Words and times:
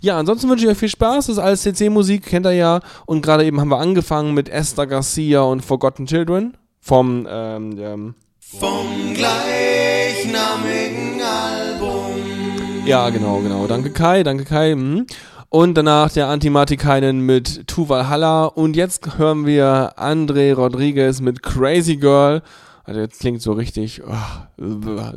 Ja, 0.00 0.18
ansonsten 0.18 0.48
wünsche 0.48 0.64
ich 0.64 0.70
euch 0.70 0.78
viel 0.78 0.88
Spaß. 0.88 1.26
Das 1.26 1.36
ist 1.36 1.42
alles 1.42 1.62
CC-Musik, 1.62 2.26
kennt 2.26 2.46
ihr 2.46 2.52
ja. 2.52 2.80
Und 3.06 3.22
gerade 3.22 3.44
eben 3.44 3.60
haben 3.60 3.68
wir 3.68 3.78
angefangen 3.78 4.34
mit 4.34 4.48
Esther 4.48 4.86
Garcia 4.86 5.42
und 5.42 5.64
Forgotten 5.64 6.06
Children 6.06 6.56
vom 6.80 7.26
ähm, 7.28 7.76
ähm 7.78 8.14
vom 8.40 9.14
gleichnamigen 9.14 11.20
Album. 11.22 12.86
Ja, 12.86 13.08
genau, 13.10 13.40
genau. 13.40 13.66
Danke 13.66 13.90
Kai, 13.90 14.22
danke 14.22 14.44
Kai. 14.44 14.74
Mhm. 14.74 15.06
Und 15.48 15.74
danach 15.74 16.10
der 16.10 16.28
Antimatikainen 16.28 17.20
mit 17.20 17.68
Tuval 17.68 18.08
Halla. 18.08 18.44
Und 18.44 18.76
jetzt 18.76 19.18
hören 19.18 19.46
wir 19.46 19.94
André 19.96 20.54
Rodriguez 20.54 21.20
mit 21.20 21.42
Crazy 21.42 21.96
Girl. 21.96 22.42
Also 22.84 23.00
jetzt 23.00 23.20
klingt 23.20 23.40
so 23.40 23.52
richtig, 23.52 24.02
oh, 24.04 24.64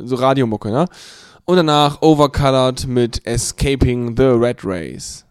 so 0.04 0.16
Radiomucke, 0.16 0.70
ne? 0.70 0.86
Und 1.48 1.56
danach 1.56 2.02
Overcolored 2.02 2.86
mit 2.86 3.26
Escaping 3.26 4.14
the 4.18 4.24
Red 4.24 4.66
Race. 4.66 5.24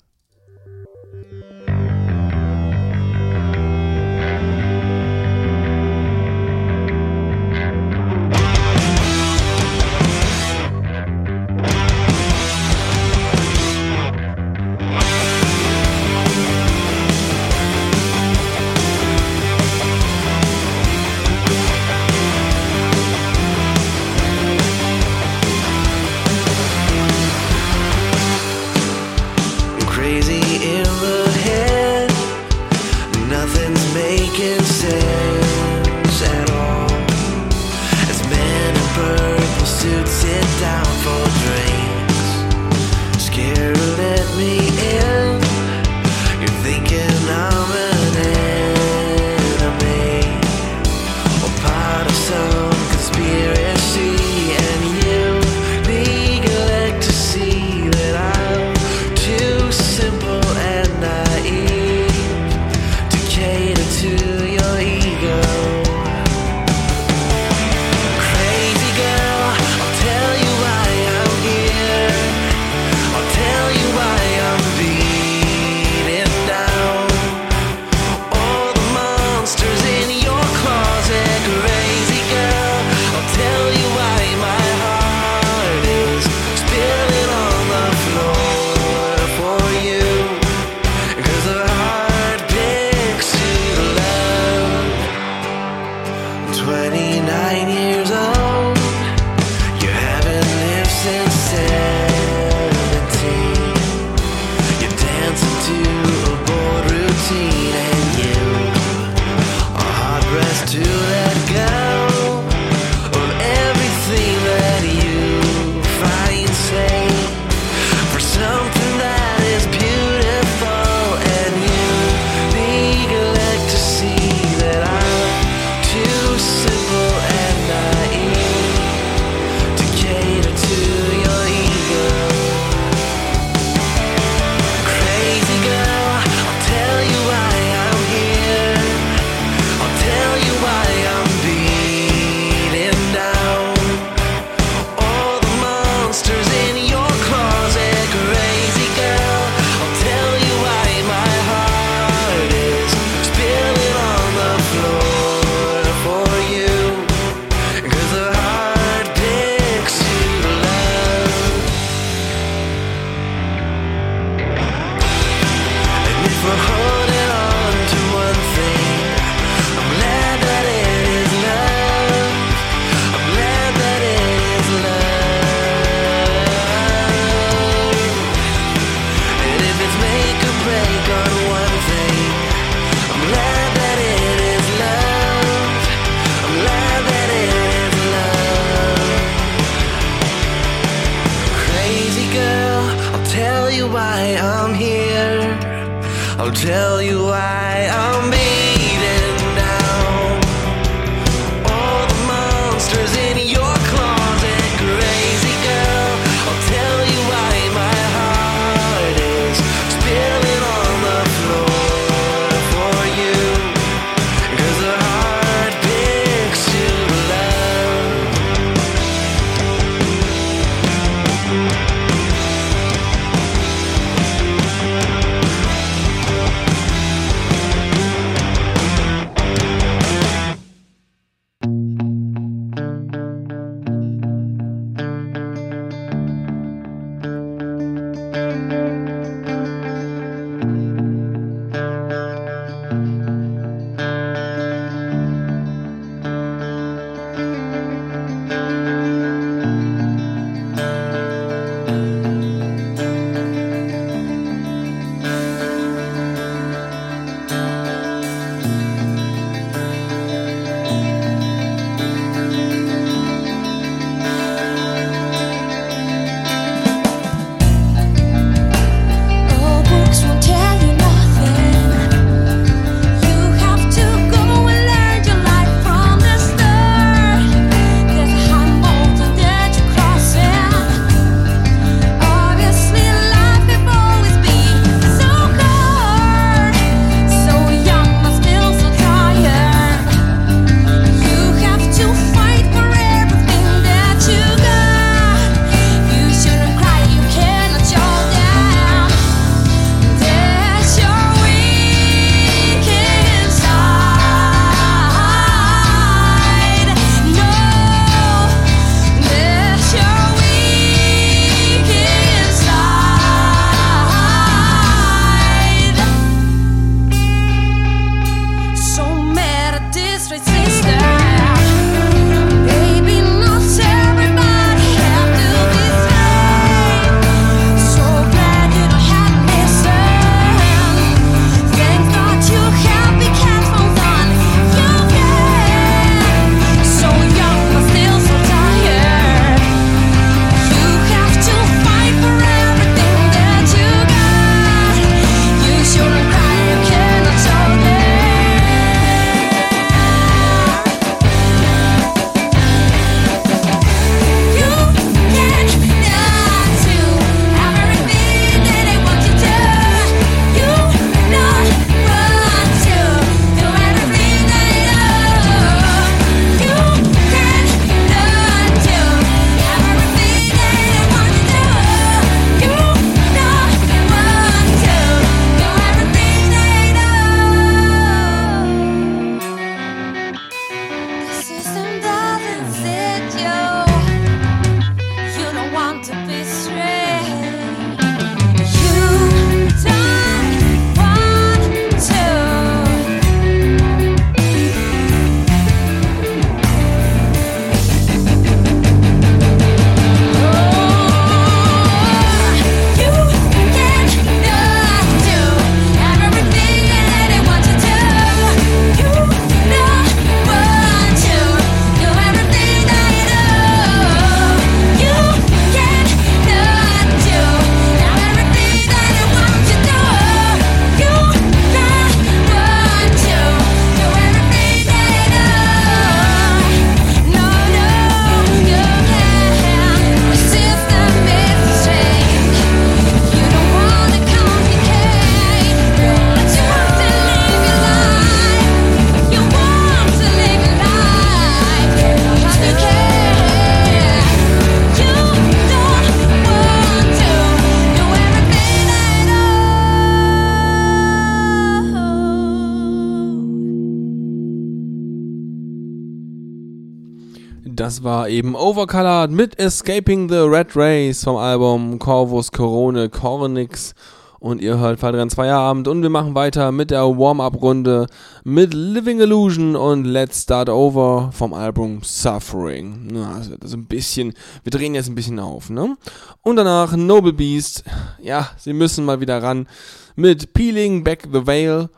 war 458.08 458.30
eben 458.30 458.56
Overcolored 458.56 459.32
mit 459.32 459.60
Escaping 459.60 460.30
the 460.30 460.38
Red 460.38 460.78
Race 460.78 461.26
vom 461.26 461.36
Album 461.36 462.00
Corvus 462.00 462.54
Corone 462.54 463.10
Cornix. 463.10 463.94
Und 464.40 464.62
ihr 464.62 464.78
hört 464.78 465.02
Fadrian 465.02 465.30
Zweierabend 465.30 465.90
und 465.90 466.02
wir 466.02 466.10
machen 466.10 466.34
weiter 466.34 466.72
mit 466.72 466.90
der 466.90 467.02
Warm-Up-Runde 467.02 468.08
mit 468.46 468.74
Living 468.74 469.20
Illusion 469.20 469.76
und 469.76 470.06
Let's 470.06 470.44
Start 470.44 470.70
Over 470.70 471.32
vom 471.34 471.54
Album 471.54 472.00
Suffering. 472.02 473.12
Also 473.36 473.58
das 473.58 473.74
ein 473.74 473.88
bisschen, 473.88 474.34
wir 474.64 474.72
drehen 474.72 474.96
jetzt 474.96 475.10
ein 475.10 475.16
bisschen 475.16 475.42
auf, 475.42 475.70
ne? 475.70 475.98
Und 476.44 476.56
danach 476.56 476.96
Noble 476.96 477.34
Beast. 477.34 477.84
Ja, 478.24 478.48
sie 478.56 478.72
müssen 478.72 479.04
mal 479.04 479.20
wieder 479.20 479.44
ran 479.44 479.68
mit 480.16 480.54
Peeling 480.54 481.04
Back 481.04 481.28
the 481.34 481.46
Veil 481.46 481.90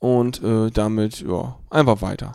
und 0.00 0.42
äh, 0.42 0.70
damit, 0.72 1.20
ja, 1.20 1.54
einfach 1.70 2.02
weiter. 2.02 2.32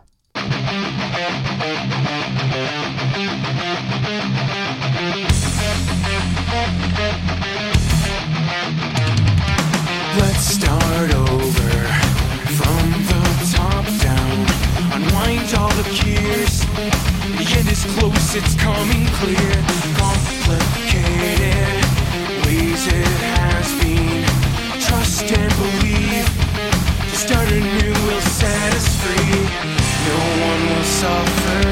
appears. 15.80 16.66
Yet 17.38 17.66
it's 17.72 17.86
close, 17.98 18.36
it's 18.36 18.56
coming 18.56 19.06
clear. 19.20 19.54
Complicated 19.98 21.84
ways 22.46 22.88
it 22.88 23.08
has 23.36 23.68
been. 23.82 24.26
Trust 24.82 25.32
and 25.32 25.54
believe. 25.62 26.28
Start 27.14 27.50
anew 27.52 27.94
will 28.08 28.22
set 28.22 28.74
us 28.74 28.88
free. 29.02 29.42
No 30.10 30.20
one 30.50 30.62
will 30.70 30.88
suffer. 31.02 31.66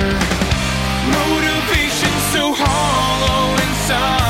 Motivation 1.17 2.13
so 2.33 2.53
hollow 2.53 3.53
inside. 3.63 4.24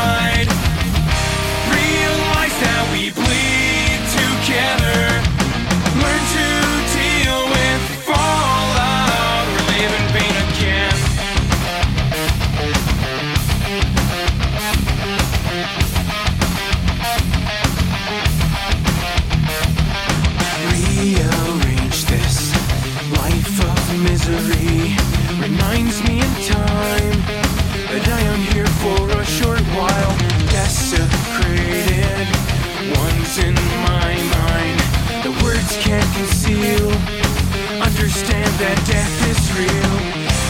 that 38.57 38.77
death 38.85 39.17
is 39.27 39.51
real, 39.57 39.95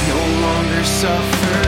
no 0.10 0.41
longer 0.41 0.84
suffer. 0.84 1.64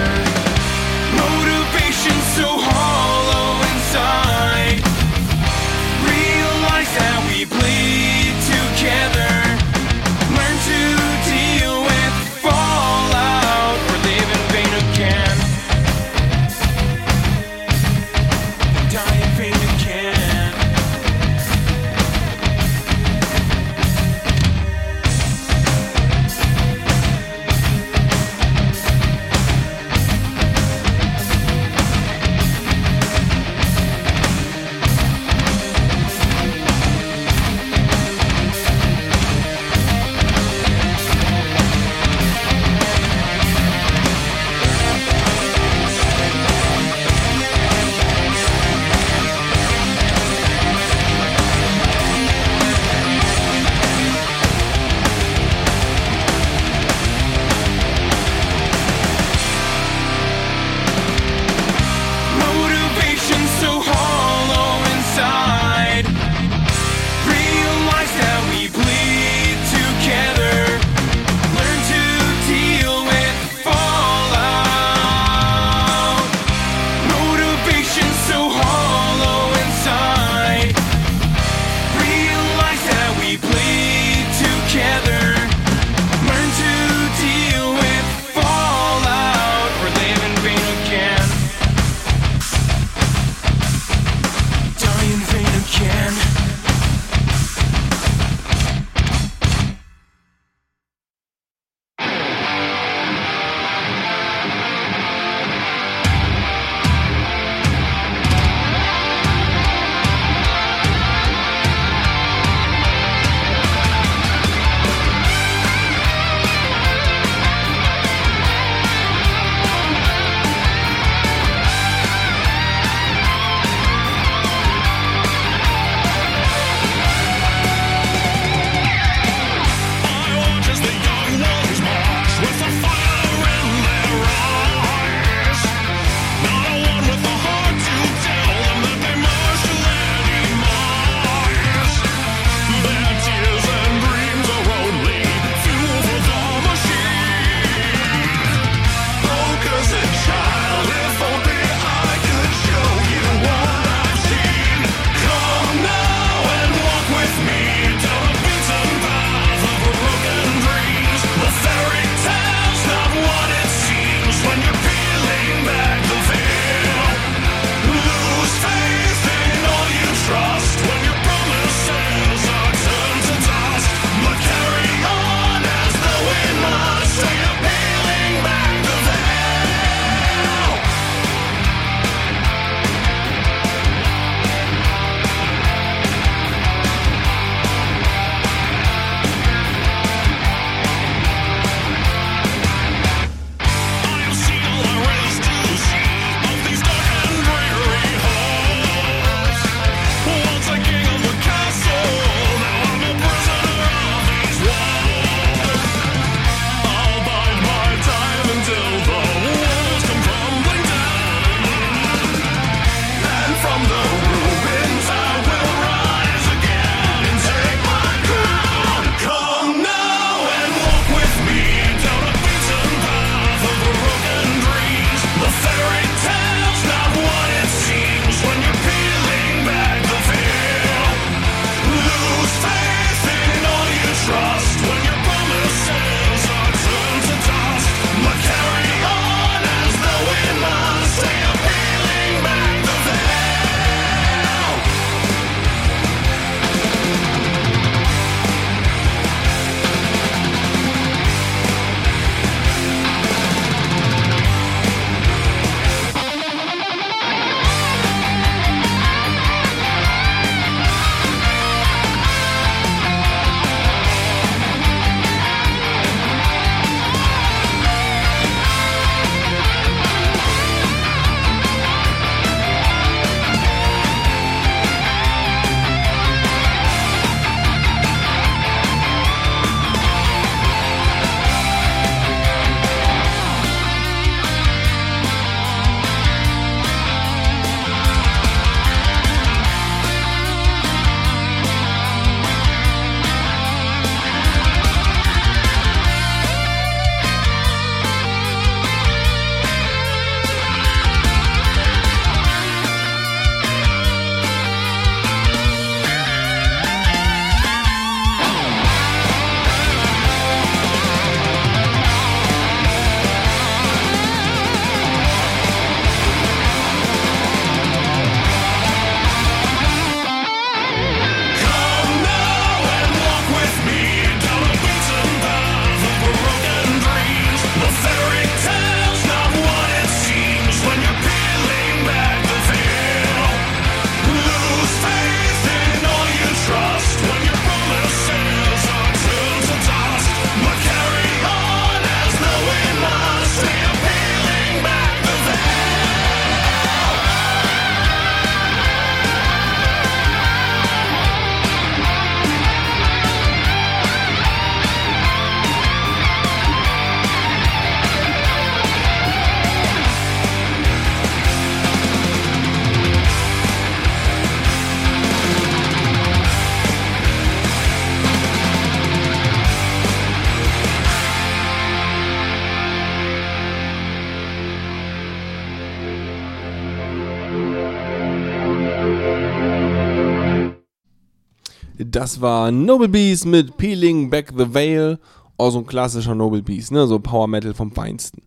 Das 382.28 382.42
war 382.42 382.74
Noble 382.74 383.08
Beast 383.08 383.46
mit 383.46 383.78
Peeling 383.78 384.30
Back 384.30 384.52
the 384.58 384.74
Veil. 384.74 385.18
Auch 385.56 385.70
so 385.70 385.78
ein 385.78 385.86
klassischer 385.86 386.36
Noble 386.36 386.62
Beast, 386.62 386.92
ne? 386.92 387.08
So 387.08 387.20
Power 387.20 387.48
Metal 387.48 387.74
vom 387.74 387.94
Feinsten. 387.94 388.42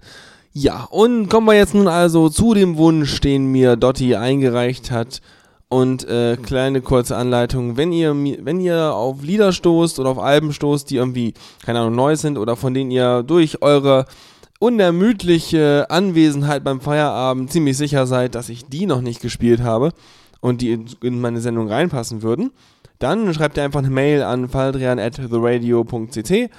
Ja, 0.53 0.87
und 0.91 1.31
kommen 1.31 1.47
wir 1.47 1.55
jetzt 1.55 1.73
nun 1.73 1.89
also 1.89 2.29
zu 2.29 2.53
dem 2.53 2.77
Wunsch, 2.77 3.23
den 3.23 3.47
mir 3.47 3.77
Dotti 3.77 4.17
eingereicht 4.17 4.91
hat. 4.91 5.23
Und 5.71 6.07
äh, 6.07 6.37
kleine 6.37 6.83
kurze 6.83 7.17
Anleitung, 7.17 7.79
wenn 7.79 7.91
ihr, 7.91 8.15
wenn 8.15 8.61
ihr 8.61 8.93
auf 8.93 9.23
Lieder 9.23 9.51
stoßt 9.51 9.99
oder 9.99 10.11
auf 10.11 10.19
Alben 10.19 10.53
stoßt, 10.53 10.91
die 10.91 10.97
irgendwie, 10.97 11.33
keine 11.65 11.81
Ahnung, 11.81 11.95
neu 11.95 12.17
sind 12.17 12.37
oder 12.37 12.57
von 12.57 12.75
denen 12.75 12.91
ihr 12.91 13.23
durch 13.23 13.63
eure 13.63 14.05
unermüdliche 14.59 15.87
Anwesenheit 15.89 16.65
beim 16.65 16.83
Feierabend 16.83 17.51
ziemlich 17.51 17.79
sicher 17.79 18.07
seid, 18.07 18.35
dass 18.35 18.51
ich 18.51 18.67
die 18.67 18.85
noch 18.85 19.01
nicht 19.01 19.23
gespielt 19.23 19.63
habe 19.63 19.93
und 20.41 20.61
die 20.61 20.85
in 21.01 21.21
meine 21.23 21.41
Sendung 21.41 21.69
reinpassen 21.69 22.21
würden, 22.21 22.51
dann 23.01 23.35
schreibt 23.35 23.57
ihr 23.57 23.65
einfach 23.65 23.81
eine 23.81 23.91
Mail 23.91 24.23
an 24.23 24.49
faldrian 24.49 25.01
at 25.01 25.17
theradio.cc 25.17 26.51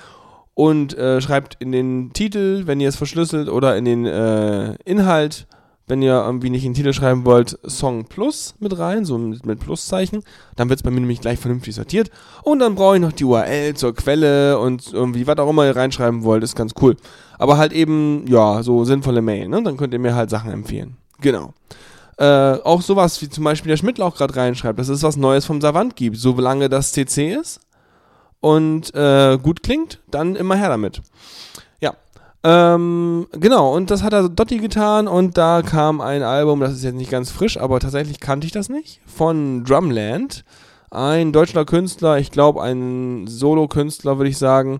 und 0.53 0.97
äh, 0.97 1.21
schreibt 1.21 1.55
in 1.59 1.71
den 1.71 2.11
Titel, 2.13 2.63
wenn 2.65 2.81
ihr 2.81 2.89
es 2.89 2.97
verschlüsselt, 2.97 3.47
oder 3.47 3.77
in 3.77 3.85
den 3.85 4.05
äh, 4.05 4.73
Inhalt, 4.83 5.47
wenn 5.87 6.01
ihr 6.01 6.13
irgendwie 6.13 6.49
nicht 6.49 6.65
in 6.65 6.71
den 6.71 6.77
Titel 6.77 6.93
schreiben 6.93 7.25
wollt, 7.25 7.57
Song 7.65 8.05
Plus 8.05 8.55
mit 8.59 8.77
rein, 8.77 9.05
so 9.05 9.17
mit, 9.17 9.45
mit 9.45 9.59
Pluszeichen. 9.59 10.23
Dann 10.55 10.69
wird 10.69 10.79
es 10.79 10.83
bei 10.83 10.89
mir 10.89 10.99
nämlich 10.99 11.21
gleich 11.21 11.39
vernünftig 11.39 11.75
sortiert. 11.75 12.09
Und 12.43 12.59
dann 12.59 12.75
brauche 12.75 12.95
ich 12.95 13.01
noch 13.01 13.11
die 13.11 13.25
URL 13.25 13.75
zur 13.75 13.93
Quelle 13.95 14.57
und 14.59 14.91
irgendwie, 14.93 15.27
was 15.27 15.37
auch 15.37 15.49
immer 15.49 15.65
ihr 15.65 15.75
reinschreiben 15.75 16.23
wollt, 16.23 16.43
ist 16.43 16.55
ganz 16.55 16.73
cool. 16.81 16.97
Aber 17.37 17.57
halt 17.57 17.71
eben, 17.73 18.25
ja, 18.27 18.63
so 18.63 18.83
sinnvolle 18.83 19.21
Mail, 19.21 19.47
ne? 19.47 19.61
Dann 19.63 19.77
könnt 19.77 19.93
ihr 19.93 19.99
mir 19.99 20.15
halt 20.15 20.29
Sachen 20.29 20.51
empfehlen. 20.51 20.97
Genau. 21.19 21.53
Äh, 22.21 22.61
auch 22.63 22.83
sowas 22.83 23.19
wie 23.23 23.29
zum 23.29 23.45
Beispiel 23.45 23.71
der 23.71 23.77
Schmidtlauch 23.77 24.15
gerade 24.15 24.35
reinschreibt, 24.35 24.77
dass 24.77 24.89
es 24.89 25.01
was 25.01 25.17
Neues 25.17 25.45
vom 25.45 25.59
Savant 25.59 25.95
gibt, 25.95 26.17
solange 26.17 26.69
das 26.69 26.91
CC 26.91 27.33
ist 27.33 27.61
und 28.41 28.93
äh, 28.93 29.39
gut 29.41 29.63
klingt, 29.63 30.01
dann 30.11 30.35
immer 30.35 30.55
her 30.55 30.69
damit. 30.69 31.01
Ja. 31.79 31.95
Ähm, 32.43 33.25
genau, 33.31 33.75
und 33.75 33.89
das 33.89 34.03
hat 34.03 34.13
er 34.13 34.29
Dotti 34.29 34.59
getan 34.59 35.07
und 35.07 35.35
da 35.35 35.63
kam 35.63 35.99
ein 35.99 36.21
Album, 36.21 36.59
das 36.59 36.73
ist 36.73 36.83
jetzt 36.83 36.93
nicht 36.93 37.09
ganz 37.09 37.31
frisch, 37.31 37.57
aber 37.57 37.79
tatsächlich 37.79 38.19
kannte 38.19 38.45
ich 38.45 38.53
das 38.53 38.69
nicht, 38.69 39.01
von 39.07 39.63
Drumland. 39.63 40.45
Ein 40.91 41.33
deutscher 41.33 41.65
Künstler, 41.65 42.19
ich 42.19 42.29
glaube 42.29 42.61
ein 42.61 43.25
Solo-Künstler, 43.25 44.19
würde 44.19 44.29
ich 44.29 44.37
sagen. 44.37 44.77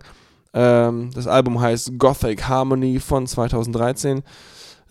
Ähm, 0.53 1.09
das 1.15 1.25
Album 1.25 1.59
heißt 1.59 1.97
Gothic 1.97 2.47
Harmony 2.47 2.99
von 2.99 3.25
2013. 3.25 4.21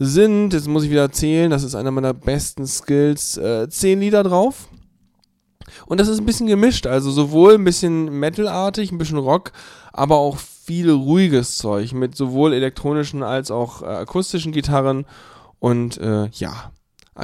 Sind, 0.02 0.54
jetzt 0.54 0.66
muss 0.66 0.84
ich 0.84 0.90
wieder 0.90 1.12
zählen, 1.12 1.50
das 1.50 1.62
ist 1.62 1.74
einer 1.74 1.90
meiner 1.90 2.14
besten 2.14 2.66
Skills, 2.66 3.36
äh, 3.36 3.68
zehn 3.68 4.00
Lieder 4.00 4.22
drauf. 4.22 4.68
Und 5.84 6.00
das 6.00 6.08
ist 6.08 6.18
ein 6.18 6.24
bisschen 6.24 6.46
gemischt, 6.46 6.86
also 6.86 7.10
sowohl 7.10 7.54
ein 7.54 7.64
bisschen 7.64 8.06
Metalartig, 8.18 8.90
ein 8.90 8.96
bisschen 8.96 9.18
Rock, 9.18 9.52
aber 9.92 10.16
auch 10.16 10.38
viel 10.38 10.90
ruhiges 10.90 11.58
Zeug 11.58 11.92
mit 11.92 12.16
sowohl 12.16 12.54
elektronischen 12.54 13.22
als 13.22 13.50
auch 13.50 13.82
äh, 13.82 13.86
akustischen 13.86 14.52
Gitarren 14.52 15.04
und 15.58 15.98
äh, 15.98 16.28
ja, 16.28 16.72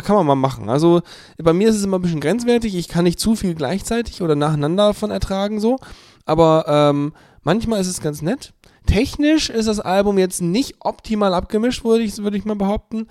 kann 0.02 0.16
man 0.16 0.26
mal 0.26 0.34
machen. 0.34 0.68
Also 0.68 1.00
bei 1.38 1.54
mir 1.54 1.70
ist 1.70 1.76
es 1.76 1.84
immer 1.84 1.98
ein 1.98 2.02
bisschen 2.02 2.20
grenzwertig, 2.20 2.74
ich 2.74 2.88
kann 2.88 3.04
nicht 3.04 3.18
zu 3.18 3.36
viel 3.36 3.54
gleichzeitig 3.54 4.20
oder 4.20 4.36
nacheinander 4.36 4.92
von 4.92 5.10
ertragen 5.10 5.60
so, 5.60 5.78
aber 6.26 6.66
ähm, 6.68 7.14
manchmal 7.42 7.80
ist 7.80 7.88
es 7.88 8.02
ganz 8.02 8.20
nett. 8.20 8.52
Technisch 8.86 9.50
ist 9.50 9.68
das 9.68 9.80
Album 9.80 10.18
jetzt 10.18 10.40
nicht 10.40 10.76
optimal 10.80 11.34
abgemischt, 11.34 11.84
würde 11.84 12.04
ich, 12.04 12.18
würde 12.18 12.36
ich 12.36 12.44
mal 12.44 12.56
behaupten, 12.56 13.08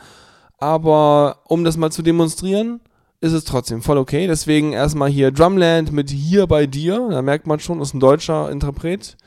aber 0.58 1.40
um 1.48 1.64
das 1.64 1.78
mal 1.78 1.92
zu 1.92 2.02
demonstrieren, 2.02 2.80
ist 3.22 3.34
es 3.34 3.44
trotzdem 3.44 3.82
voll 3.82 3.98
okay. 3.98 4.28
Deswegen 4.28 4.74
erstmal 4.74 5.10
hier 5.10 5.32
Drumland 5.32 5.92
mit 5.92 6.10
Hier 6.10 6.48
bei 6.48 6.68
dir. 6.68 7.08
Da 7.10 7.22
merkt 7.22 7.48
man 7.48 7.60
schon, 7.60 7.82
ist 7.82 7.94
ein 7.94 8.00
deutscher 8.00 8.52
Interpret. 8.52 9.18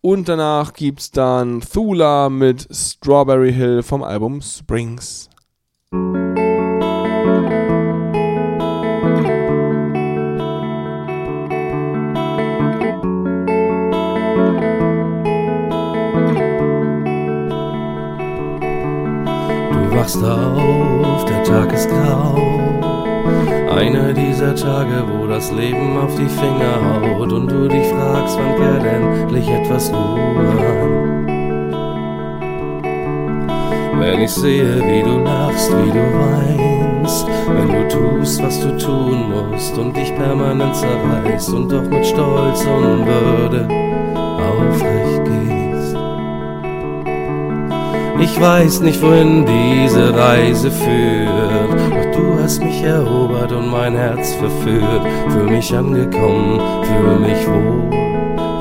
Und 0.00 0.28
danach 0.28 0.72
gibt's 0.72 1.10
dann 1.10 1.60
Thula 1.60 2.28
mit 2.28 2.68
Strawberry 2.70 3.52
Hill 3.52 3.82
vom 3.82 4.02
Album 4.02 4.40
Springs. 4.40 5.28
Wachst 20.06 20.22
auf, 20.22 21.24
der 21.24 21.42
Tag 21.42 21.72
ist 21.72 21.88
grau. 21.88 22.36
Einer 23.70 24.12
dieser 24.12 24.54
Tage, 24.54 25.04
wo 25.08 25.26
das 25.26 25.50
Leben 25.50 25.98
auf 25.98 26.14
die 26.14 26.28
Finger 26.28 27.02
haut 27.02 27.32
und 27.32 27.50
du 27.50 27.66
dich 27.66 27.88
fragst, 27.88 28.38
wann 28.38 28.56
kehrt 28.56 28.84
endlich 28.86 29.48
etwas 29.48 29.92
Ruhe 29.92 30.48
an. 30.60 31.26
Wenn 33.98 34.22
ich 34.22 34.30
sehe, 34.30 34.80
wie 34.80 35.02
du 35.02 35.18
lachst, 35.24 35.72
wie 35.72 35.90
du 35.90 36.04
weinst, 36.20 37.26
wenn 37.48 37.68
du 37.68 37.88
tust, 37.88 38.40
was 38.42 38.60
du 38.60 38.78
tun 38.78 39.32
musst 39.32 39.76
und 39.76 39.96
dich 39.96 40.14
permanent 40.14 40.76
zerreißt 40.76 41.52
und 41.52 41.72
doch 41.72 41.82
mit 41.82 42.06
Stolz 42.06 42.64
und 42.64 43.06
Würde 43.06 43.66
aufrecht 44.38 45.24
gehst. 45.24 45.35
Ich 48.18 48.40
weiß 48.40 48.80
nicht, 48.80 49.02
wohin 49.02 49.44
diese 49.46 50.14
Reise 50.16 50.70
führt, 50.70 51.72
doch 51.90 52.10
du 52.18 52.42
hast 52.42 52.62
mich 52.62 52.82
erobert 52.82 53.52
und 53.52 53.70
mein 53.70 53.94
Herz 53.94 54.34
verführt. 54.34 55.02
Fühl 55.28 55.50
mich 55.50 55.74
angekommen, 55.74 56.60
fühl 56.82 57.18
mich 57.18 57.46
wohl 57.46 57.90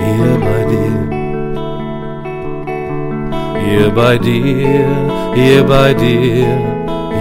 hier 0.06 0.40
bei 0.40 0.64
dir. 0.72 1.16
Hier 3.66 3.90
bei 3.90 4.18
dir, 4.18 4.86
hier 5.34 5.64
bei 5.64 5.94
dir, 5.94 6.48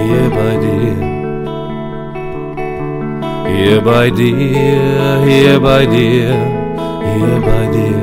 hier 0.04 0.30
bei 0.30 0.56
dir. 0.56 1.14
Hier 3.56 3.80
bei 3.80 4.10
dir, 4.10 5.22
hier 5.24 5.60
bei 5.60 5.86
dir, 5.86 6.34
hier 7.14 7.40
bei 7.40 7.66
dir. 7.72 8.02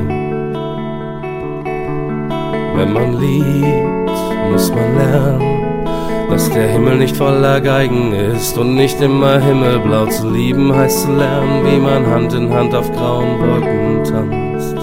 Wenn 2.76 2.94
man 2.94 3.20
liebt, 3.20 4.01
muss 4.50 4.70
man 4.70 4.98
lernen, 4.98 5.86
dass 6.30 6.50
der 6.50 6.68
Himmel 6.68 6.98
nicht 6.98 7.16
voller 7.16 7.60
Geigen 7.62 8.14
ist 8.14 8.58
und 8.58 8.76
nicht 8.76 9.02
immer 9.02 9.40
himmelblau 9.40 10.06
zu 10.08 10.30
lieben 10.30 10.74
heißt 10.76 11.02
zu 11.02 11.12
lernen, 11.12 11.66
wie 11.66 11.78
man 11.78 12.06
Hand 12.08 12.34
in 12.34 12.54
Hand 12.54 12.74
auf 12.74 12.92
grauen 12.92 13.40
Wolken 13.40 14.04
tanzt. 14.04 14.78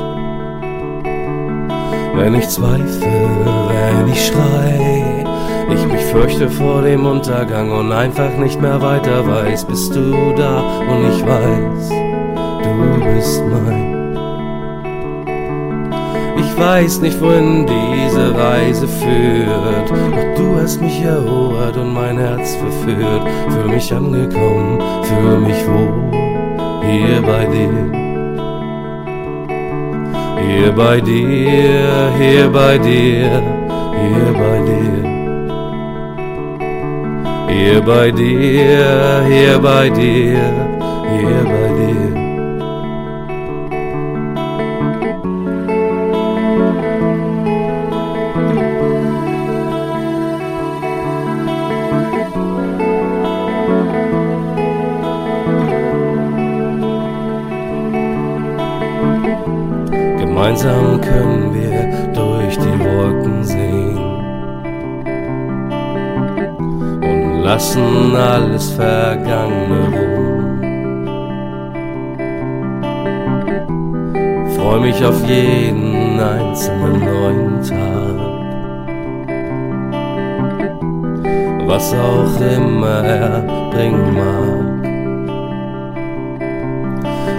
Wenn 2.14 2.34
ich 2.34 2.48
zweifle, 2.48 3.06
wenn 3.68 4.12
ich 4.12 4.26
schrei, 4.26 5.24
ich 5.72 5.86
mich 5.86 6.04
fürchte 6.06 6.48
vor 6.48 6.82
dem 6.82 7.06
Untergang 7.06 7.70
und 7.70 7.92
einfach 7.92 8.36
nicht 8.36 8.60
mehr 8.60 8.80
weiter 8.82 9.26
weiß, 9.26 9.64
bist 9.64 9.94
du 9.94 10.34
da 10.36 10.62
und 10.88 11.08
ich 11.12 11.24
weiß, 11.24 11.90
du 12.62 13.14
bist 13.14 13.42
mein. 13.44 13.97
Weiß 16.58 17.00
nicht, 17.00 17.20
wohin 17.20 17.66
diese 17.66 18.36
Reise 18.36 18.88
führt, 18.88 19.90
doch 19.90 20.36
du 20.36 20.60
hast 20.60 20.80
mich 20.80 21.00
erobert 21.02 21.76
und 21.76 21.94
mein 21.94 22.18
Herz 22.18 22.56
verführt. 22.56 23.22
Fühl 23.48 23.68
mich 23.68 23.94
angekommen, 23.94 24.80
fühl 25.04 25.38
mich 25.38 25.66
wohl 25.68 26.08
hier 26.82 27.22
bei 27.22 27.44
dir. 27.46 27.98
Hier 30.46 30.72
bei 30.72 31.00
dir, 31.00 32.12
hier 32.18 32.48
bei 32.50 32.78
dir, 32.78 33.42
hier 34.00 34.32
bei 34.32 34.58
dir. 34.66 35.18
Hier 37.48 37.80
bei 37.82 38.10
dir, 38.10 39.24
hier 39.28 39.58
bei 39.58 39.90
dir, 39.90 40.40
hier 41.10 41.44
bei 41.44 41.68
dir. 41.78 42.07
Gemeinsam 60.58 61.00
können 61.00 61.54
wir 61.54 62.12
durch 62.12 62.58
die 62.58 62.78
Wolken 62.80 63.44
sehen 63.44 63.96
und 67.00 67.42
lassen 67.44 68.16
alles 68.16 68.72
Vergangene 68.72 69.88
ruhen. 69.94 70.58
Freu 74.56 74.80
mich 74.80 75.04
auf 75.04 75.24
jeden 75.28 76.18
einzelnen 76.18 77.04
neuen 77.04 77.62
Tag, 77.62 78.16
was 81.68 81.94
auch 81.94 82.40
immer 82.40 83.04
er 83.04 83.42
bringen 83.70 84.14
mag. 84.16 84.66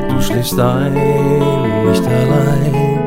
Du 0.08 0.22
schläfst 0.22 0.58
ein, 0.58 0.94
nicht 0.94 2.08
allein. 2.08 2.99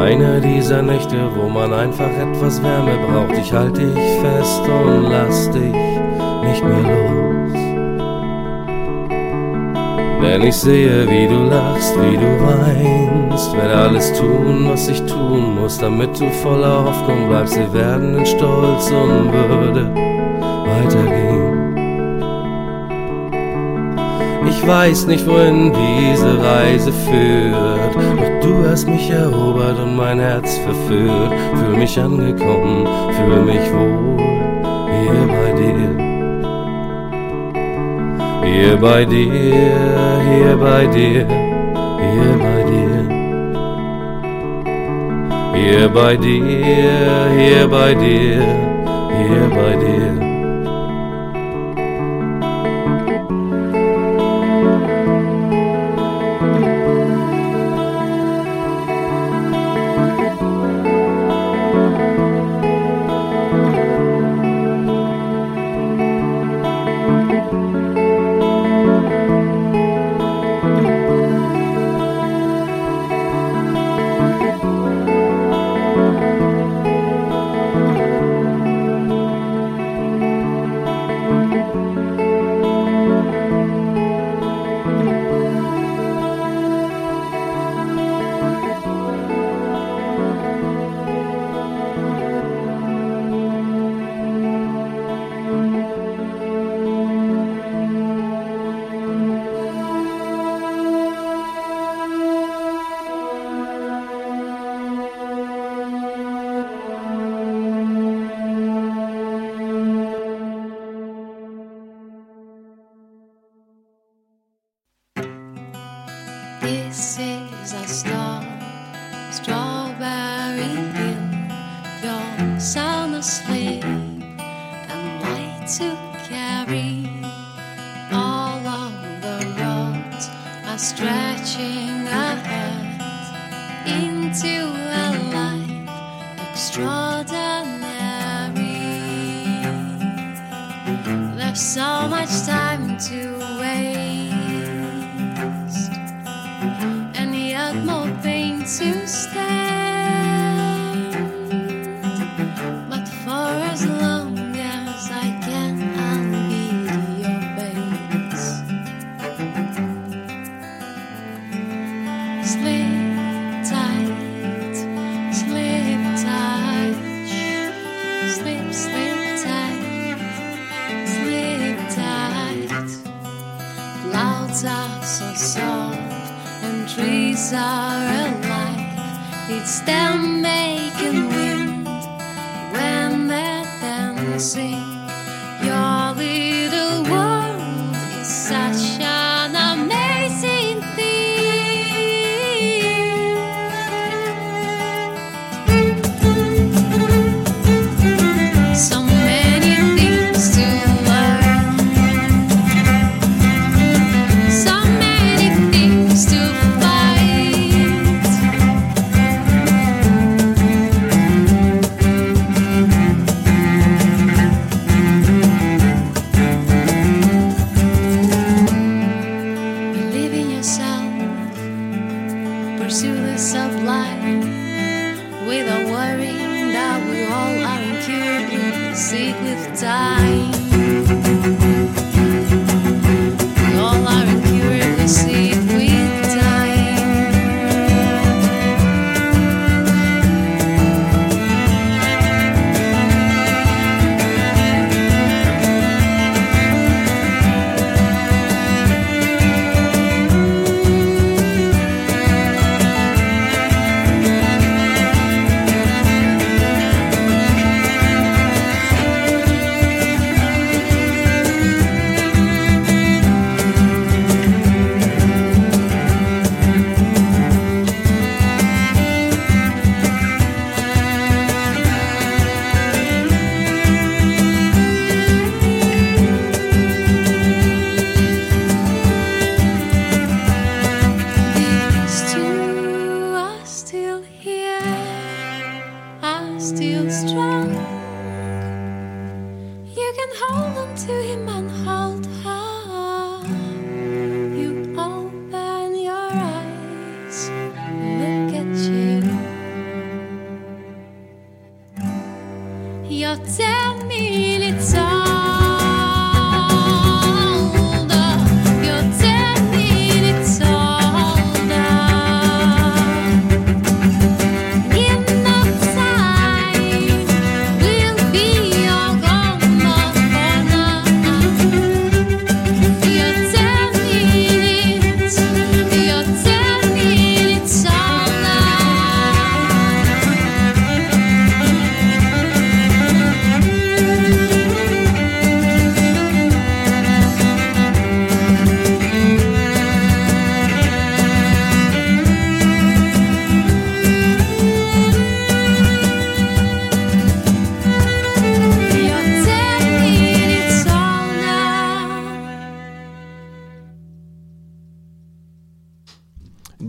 Eine 0.00 0.40
dieser 0.40 0.80
Nächte, 0.80 1.16
wo 1.34 1.48
man 1.48 1.72
einfach 1.72 2.10
etwas 2.10 2.62
Wärme 2.62 2.96
braucht. 3.06 3.36
Ich 3.36 3.52
halte 3.52 3.86
dich 3.86 4.20
fest 4.20 4.62
und 4.68 5.10
lass 5.10 5.50
dich 5.50 5.74
nicht 6.44 6.64
mehr 6.64 6.82
los. 6.82 7.18
Denn 10.22 10.42
ich 10.42 10.56
sehe, 10.56 11.08
wie 11.10 11.26
du 11.26 11.44
lachst, 11.44 11.94
wie 12.00 12.16
du 12.16 12.40
weinst. 12.40 13.56
Werde 13.56 13.74
alles 13.74 14.12
tun, 14.12 14.68
was 14.70 14.88
ich 14.88 15.00
tun 15.02 15.60
muss, 15.60 15.78
damit 15.78 16.18
du 16.20 16.30
voller 16.30 16.84
Hoffnung 16.84 17.28
bleibst. 17.28 17.56
Wir 17.58 17.72
werden 17.72 18.18
in 18.18 18.26
Stolz 18.26 18.90
und 18.90 19.32
Würde 19.32 19.90
weitergehen. 20.66 21.28
Ich 24.48 24.66
weiß 24.66 25.06
nicht, 25.06 25.26
wohin 25.26 25.72
diese 25.72 26.42
Reise 26.42 26.92
führt, 26.92 27.96
du 28.48 28.66
hast 28.66 28.88
mich 28.88 29.10
erobert 29.10 29.78
und 29.78 29.96
mein 29.96 30.18
Herz 30.18 30.58
verführt. 30.58 31.32
Fühl 31.54 31.76
mich 31.76 31.98
angekommen, 32.00 32.86
fühle 33.16 33.42
mich 33.42 33.72
wohl 33.72 34.16
hier 34.96 35.26
bei 35.36 35.50
dir. 35.60 35.90
Hier 38.44 38.76
bei 38.76 39.04
dir, 39.04 39.30
hier 40.30 40.56
bei 40.56 40.86
dir, 40.86 41.26
hier 42.12 42.34
bei 42.46 42.60
dir. 42.70 43.18
Hier 45.54 45.88
bei 45.88 46.16
dir, 46.16 47.30
hier 47.36 47.68
bei 47.68 47.94
dir, 47.94 48.42
hier 49.18 49.50
bei 49.50 49.76
dir. 49.76 50.27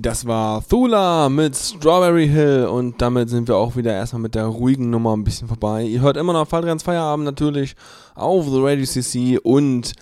Das 0.09 0.25
war 0.25 0.65
Thula 0.67 1.29
mit 1.29 1.55
Strawberry 1.55 2.27
Hill 2.27 2.65
und 2.65 2.99
damit 2.99 3.29
sind 3.29 3.47
wir 3.47 3.57
auch 3.57 3.75
wieder 3.75 3.93
erstmal 3.93 4.23
mit 4.23 4.33
der 4.33 4.45
ruhigen 4.45 4.89
Nummer 4.89 5.15
ein 5.15 5.23
bisschen 5.23 5.47
vorbei. 5.47 5.83
Ihr 5.83 6.01
hört 6.01 6.17
immer 6.17 6.33
noch 6.33 6.47
Fallrens 6.47 6.81
Feierabend 6.81 7.25
natürlich 7.25 7.75
auf 8.15 8.45
The 8.45 8.59
Radio 8.59 8.87
CC 8.87 9.37
und 9.37 9.93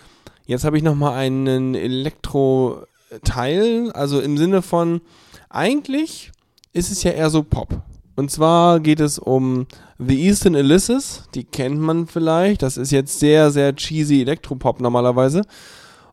jetzt 0.45 0.64
habe 0.64 0.78
ich 0.78 0.84
nochmal 0.84 1.16
einen 1.16 1.76
Elektro-Teil, 1.76 3.91
also 3.91 4.22
im 4.22 4.38
Sinne 4.38 4.62
von, 4.62 5.01
eigentlich 5.49 6.32
ist 6.72 6.89
es 6.89 7.03
ja 7.03 7.12
eher 7.12 7.30
so 7.30 7.43
Pop. 7.43 7.82
Und 8.16 8.32
zwar 8.32 8.80
geht 8.80 9.01
es 9.01 9.20
um 9.20 9.68
The 9.99 10.26
Eastern 10.26 10.55
Ulysses, 10.55 11.24
die 11.36 11.43
kennt 11.43 11.82
man 11.82 12.08
vielleicht, 12.08 12.62
das 12.62 12.78
ist 12.78 12.91
jetzt 12.91 13.20
sehr, 13.20 13.51
sehr 13.51 13.76
cheesy 13.76 14.22
Elektropop 14.22 14.80
normalerweise. 14.80 15.41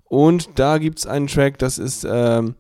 Und 0.02 0.58
da 0.58 0.78
gibt 0.78 0.98
es 0.98 1.06
einen 1.06 1.28
Track, 1.28 1.58
das 1.58 1.78
ist 1.78 2.04
ähm, 2.10 2.56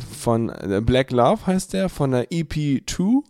von 0.00 0.48
äh, 0.48 0.80
Black 0.84 1.10
Love 1.10 1.46
heißt 1.46 1.72
der, 1.72 1.88
von 1.88 2.12
der 2.12 2.30
EP2. 2.30 3.22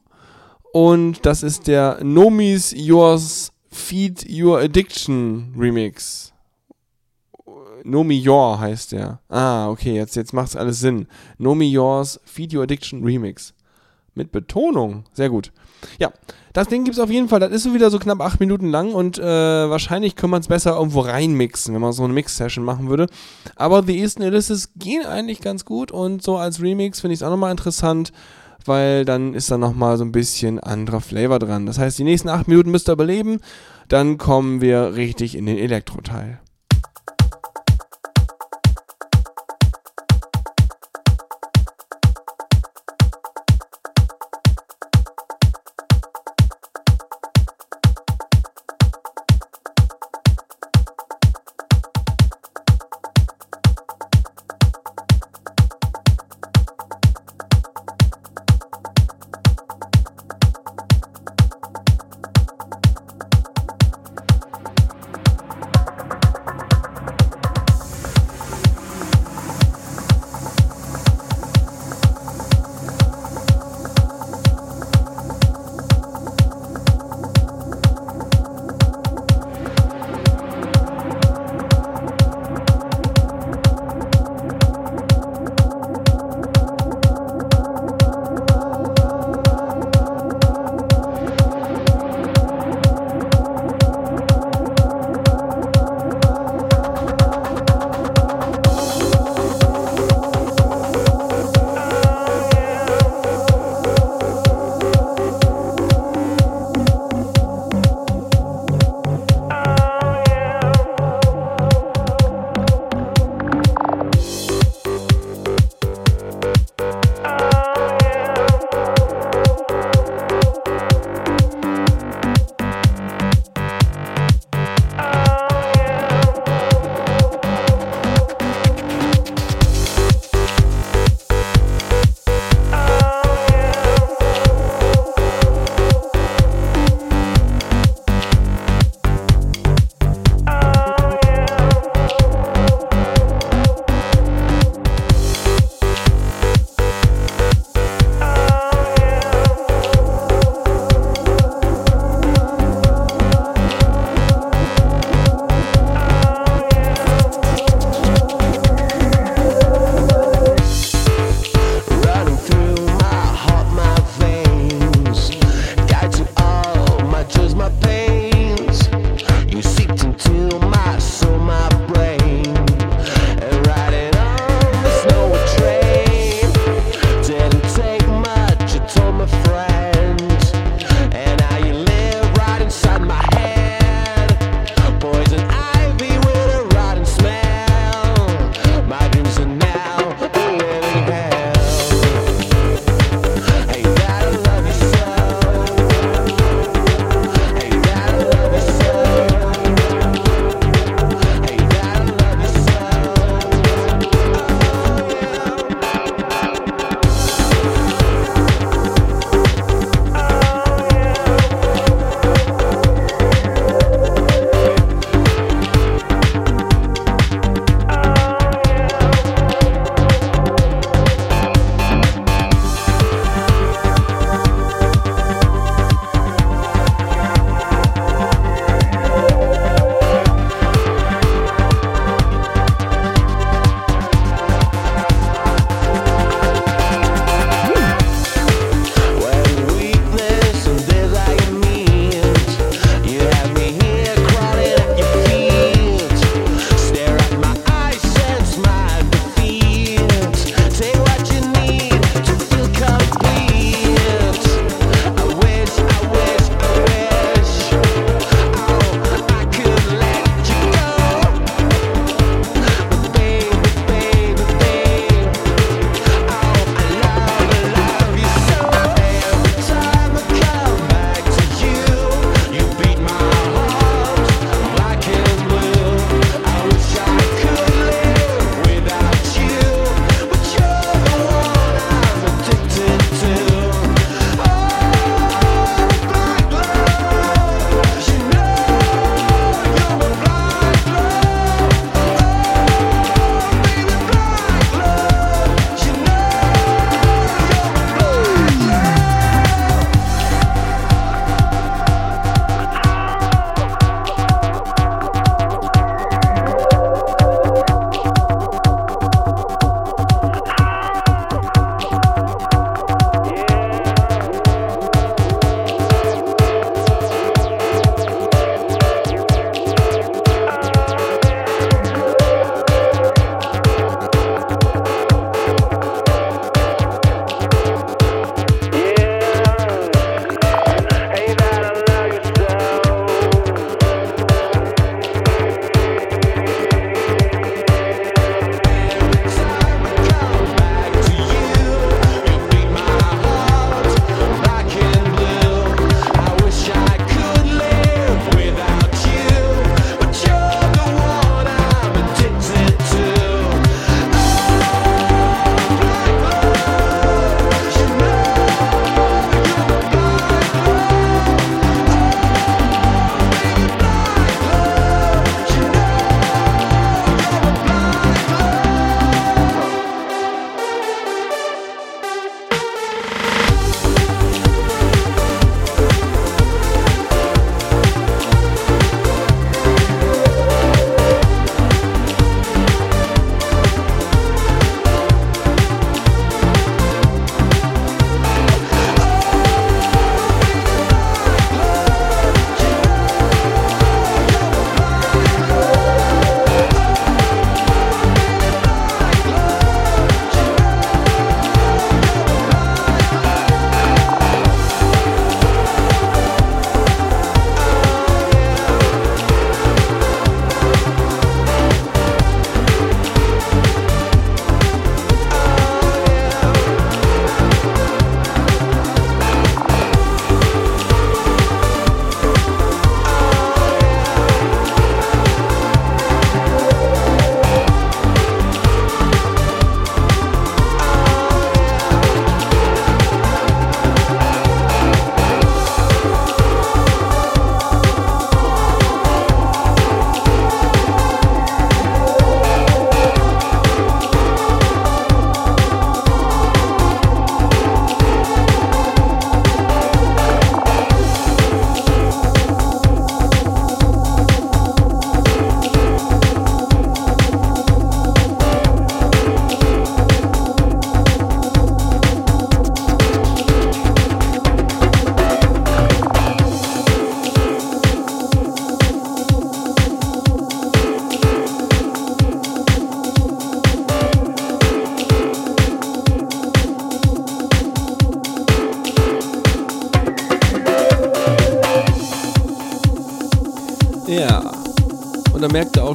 Und 0.72 1.24
das 1.24 1.42
ist 1.42 1.66
der 1.66 2.02
Nomis 2.02 2.74
Yours 2.76 3.52
Feed 3.70 4.26
Your 4.28 4.58
Addiction 4.60 5.54
Remix. 5.56 6.32
Nomi 7.84 8.26
Your 8.26 8.58
heißt 8.58 8.92
der. 8.92 9.20
Ah, 9.28 9.68
okay, 9.68 9.94
jetzt, 9.94 10.16
jetzt 10.16 10.32
macht 10.32 10.48
es 10.48 10.56
alles 10.56 10.80
Sinn. 10.80 11.06
Nomi 11.38 11.66
Yours 11.66 12.18
Feed 12.24 12.54
Your 12.54 12.62
Addiction 12.62 13.04
Remix. 13.04 13.54
Mit 14.14 14.32
Betonung. 14.32 15.04
Sehr 15.12 15.28
gut. 15.28 15.52
Ja, 15.98 16.12
das 16.52 16.68
Ding 16.68 16.84
gibt 16.84 16.96
es 16.96 17.02
auf 17.02 17.10
jeden 17.10 17.28
Fall. 17.28 17.40
Das 17.40 17.50
ist 17.50 17.64
so 17.64 17.74
wieder 17.74 17.90
so 17.90 17.98
knapp 17.98 18.20
acht 18.20 18.40
Minuten 18.40 18.68
lang 18.68 18.92
und 18.92 19.18
äh, 19.18 19.22
wahrscheinlich 19.22 20.14
kann 20.16 20.30
man 20.30 20.40
es 20.40 20.48
besser 20.48 20.76
irgendwo 20.76 21.00
reinmixen, 21.00 21.74
wenn 21.74 21.80
man 21.80 21.92
so 21.92 22.04
eine 22.04 22.12
Mix-Session 22.12 22.64
machen 22.64 22.88
würde. 22.88 23.08
Aber 23.56 23.82
The 23.82 23.98
Eastern 23.98 24.26
Ulysses 24.26 24.70
gehen 24.76 25.04
eigentlich 25.04 25.40
ganz 25.40 25.64
gut 25.64 25.90
und 25.90 26.22
so 26.22 26.36
als 26.36 26.62
Remix 26.62 27.00
finde 27.00 27.14
ich 27.14 27.20
es 27.20 27.22
auch 27.24 27.30
nochmal 27.30 27.50
interessant, 27.50 28.12
weil 28.64 29.04
dann 29.04 29.34
ist 29.34 29.50
da 29.50 29.58
nochmal 29.58 29.96
so 29.96 30.04
ein 30.04 30.12
bisschen 30.12 30.60
anderer 30.60 31.00
Flavor 31.00 31.38
dran. 31.38 31.66
Das 31.66 31.78
heißt, 31.78 31.98
die 31.98 32.04
nächsten 32.04 32.28
acht 32.28 32.48
Minuten 32.48 32.70
müsst 32.70 32.88
ihr 32.88 32.92
überleben, 32.92 33.40
dann 33.88 34.16
kommen 34.16 34.60
wir 34.60 34.94
richtig 34.94 35.36
in 35.36 35.46
den 35.46 35.58
Elektro-Teil. 35.58 36.38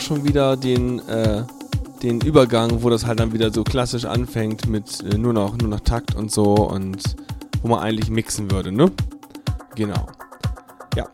Schon 0.09 0.23
wieder 0.23 0.57
den, 0.57 1.07
äh, 1.07 1.43
den 2.01 2.19
Übergang, 2.21 2.81
wo 2.81 2.89
das 2.89 3.05
halt 3.05 3.19
dann 3.19 3.31
wieder 3.31 3.53
so 3.53 3.63
klassisch 3.63 4.05
anfängt 4.05 4.67
mit 4.67 5.03
äh, 5.03 5.19
nur, 5.19 5.33
noch, 5.33 5.55
nur 5.55 5.69
noch 5.69 5.81
Takt 5.81 6.15
und 6.15 6.31
so 6.31 6.55
und 6.55 7.15
wo 7.61 7.67
man 7.67 7.77
eigentlich 7.77 8.09
mixen 8.09 8.49
würde, 8.49 8.71
ne? 8.71 8.91
Genau. 9.75 10.07
Ja. 10.95 11.05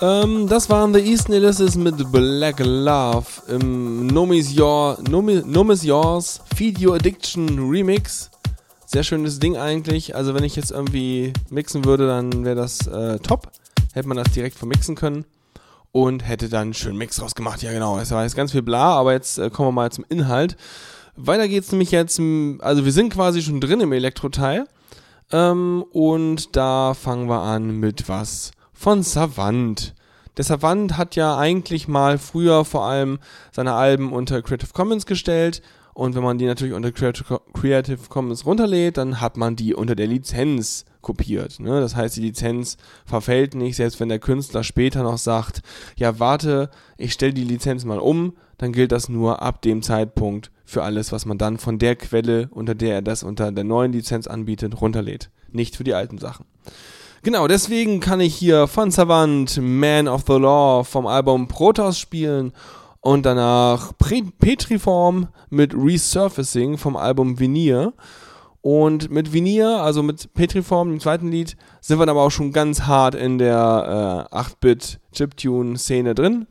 Ähm, 0.00 0.48
das 0.48 0.68
waren 0.70 0.92
The 0.92 0.98
East 0.98 1.28
Ulysses 1.28 1.76
mit 1.76 2.10
Black 2.10 2.58
Love 2.58 3.26
im 3.46 4.08
Nomis 4.08 4.58
Your, 4.58 4.98
Nomi, 5.08 5.44
Yours 5.82 6.40
Feed 6.56 6.84
Your 6.84 6.96
Addiction 6.96 7.70
Remix. 7.70 8.28
Sehr 8.86 9.04
schönes 9.04 9.38
Ding 9.38 9.56
eigentlich. 9.56 10.16
Also 10.16 10.34
wenn 10.34 10.42
ich 10.42 10.56
jetzt 10.56 10.72
irgendwie 10.72 11.32
mixen 11.48 11.84
würde, 11.84 12.08
dann 12.08 12.44
wäre 12.44 12.56
das 12.56 12.88
äh, 12.88 13.20
top. 13.20 13.52
Hätte 13.92 14.08
man 14.08 14.16
das 14.16 14.32
direkt 14.32 14.58
vermixen 14.58 14.96
können 14.96 15.24
und 15.94 16.26
hätte 16.26 16.48
dann 16.48 16.62
einen 16.62 16.74
schönen 16.74 16.98
Mix 16.98 17.22
rausgemacht. 17.22 17.62
Ja 17.62 17.72
genau, 17.72 17.98
es 18.00 18.10
war 18.10 18.24
jetzt 18.24 18.34
ganz 18.34 18.50
viel 18.50 18.62
bla, 18.62 18.96
aber 18.96 19.12
jetzt 19.12 19.38
äh, 19.38 19.48
kommen 19.48 19.68
wir 19.68 19.72
mal 19.72 19.92
zum 19.92 20.04
Inhalt. 20.08 20.56
Weiter 21.14 21.46
geht's 21.46 21.70
nämlich 21.70 21.92
jetzt, 21.92 22.20
also 22.58 22.84
wir 22.84 22.90
sind 22.90 23.12
quasi 23.12 23.42
schon 23.42 23.60
drin 23.60 23.80
im 23.80 23.92
Elektroteil. 23.92 24.66
Ähm, 25.30 25.84
und 25.92 26.56
da 26.56 26.94
fangen 26.94 27.28
wir 27.28 27.42
an 27.42 27.78
mit 27.78 28.08
was 28.08 28.50
von 28.72 29.04
Savant. 29.04 29.94
Der 30.36 30.44
Savant 30.44 30.98
hat 30.98 31.14
ja 31.14 31.38
eigentlich 31.38 31.86
mal 31.86 32.18
früher 32.18 32.64
vor 32.64 32.86
allem 32.86 33.20
seine 33.52 33.74
Alben 33.74 34.12
unter 34.12 34.42
Creative 34.42 34.72
Commons 34.72 35.06
gestellt. 35.06 35.62
Und 35.94 36.16
wenn 36.16 36.24
man 36.24 36.38
die 36.38 36.46
natürlich 36.46 36.74
unter 36.74 36.90
Creative 36.90 37.98
Commons 38.08 38.44
runterlädt, 38.44 38.96
dann 38.96 39.20
hat 39.20 39.36
man 39.36 39.54
die 39.54 39.74
unter 39.74 39.94
der 39.94 40.08
Lizenz 40.08 40.84
kopiert. 41.00 41.60
Ne? 41.60 41.80
Das 41.80 41.94
heißt, 41.94 42.16
die 42.16 42.20
Lizenz 42.20 42.76
verfällt 43.06 43.54
nicht, 43.54 43.76
selbst 43.76 44.00
wenn 44.00 44.08
der 44.08 44.18
Künstler 44.18 44.64
später 44.64 45.04
noch 45.04 45.18
sagt, 45.18 45.62
ja 45.96 46.18
warte, 46.18 46.70
ich 46.98 47.12
stelle 47.12 47.32
die 47.32 47.44
Lizenz 47.44 47.84
mal 47.84 48.00
um, 48.00 48.32
dann 48.58 48.72
gilt 48.72 48.90
das 48.90 49.08
nur 49.08 49.40
ab 49.40 49.62
dem 49.62 49.82
Zeitpunkt 49.82 50.50
für 50.64 50.82
alles, 50.82 51.12
was 51.12 51.26
man 51.26 51.38
dann 51.38 51.58
von 51.58 51.78
der 51.78 51.94
Quelle, 51.94 52.48
unter 52.50 52.74
der 52.74 52.94
er 52.94 53.02
das 53.02 53.22
unter 53.22 53.52
der 53.52 53.64
neuen 53.64 53.92
Lizenz 53.92 54.26
anbietet, 54.26 54.80
runterlädt. 54.80 55.30
Nicht 55.52 55.76
für 55.76 55.84
die 55.84 55.94
alten 55.94 56.18
Sachen. 56.18 56.46
Genau, 57.22 57.46
deswegen 57.46 58.00
kann 58.00 58.20
ich 58.20 58.34
hier 58.34 58.66
von 58.66 58.90
Savant 58.90 59.58
Man 59.62 60.08
of 60.08 60.24
the 60.26 60.34
Law 60.34 60.82
vom 60.82 61.06
Album 61.06 61.46
Protoss 61.46 61.98
spielen 61.98 62.52
und 63.04 63.26
danach 63.26 63.92
Petriform 63.98 65.28
mit 65.50 65.74
Resurfacing 65.74 66.78
vom 66.78 66.96
Album 66.96 67.38
Veneer. 67.38 67.92
Und 68.62 69.10
mit 69.10 69.30
Veneer, 69.30 69.82
also 69.82 70.02
mit 70.02 70.32
Petriform, 70.32 70.88
dem 70.88 71.00
zweiten 71.00 71.30
Lied, 71.30 71.54
sind 71.82 71.98
wir 71.98 72.06
dann 72.06 72.16
aber 72.16 72.22
auch 72.24 72.30
schon 72.30 72.50
ganz 72.50 72.82
hart 72.82 73.14
in 73.14 73.36
der 73.36 74.28
äh, 74.32 74.34
8-Bit-Chiptune-Szene 74.34 76.14
drin. 76.14 76.46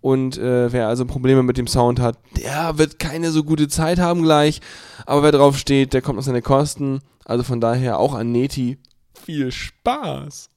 Und 0.00 0.38
äh, 0.38 0.72
wer 0.72 0.88
also 0.88 1.06
Probleme 1.06 1.44
mit 1.44 1.56
dem 1.56 1.68
Sound 1.68 2.00
hat, 2.00 2.18
der 2.36 2.78
wird 2.78 2.98
keine 2.98 3.30
so 3.30 3.44
gute 3.44 3.68
Zeit 3.68 4.00
haben 4.00 4.24
gleich. 4.24 4.60
Aber 5.06 5.22
wer 5.22 5.30
drauf 5.30 5.56
steht, 5.56 5.92
der 5.92 6.02
kommt 6.02 6.18
auf 6.18 6.24
seine 6.24 6.42
Kosten. 6.42 6.98
Also 7.24 7.44
von 7.44 7.60
daher 7.60 8.00
auch 8.00 8.14
an 8.14 8.32
Neti 8.32 8.78
viel 9.14 9.52
Spaß. 9.52 10.48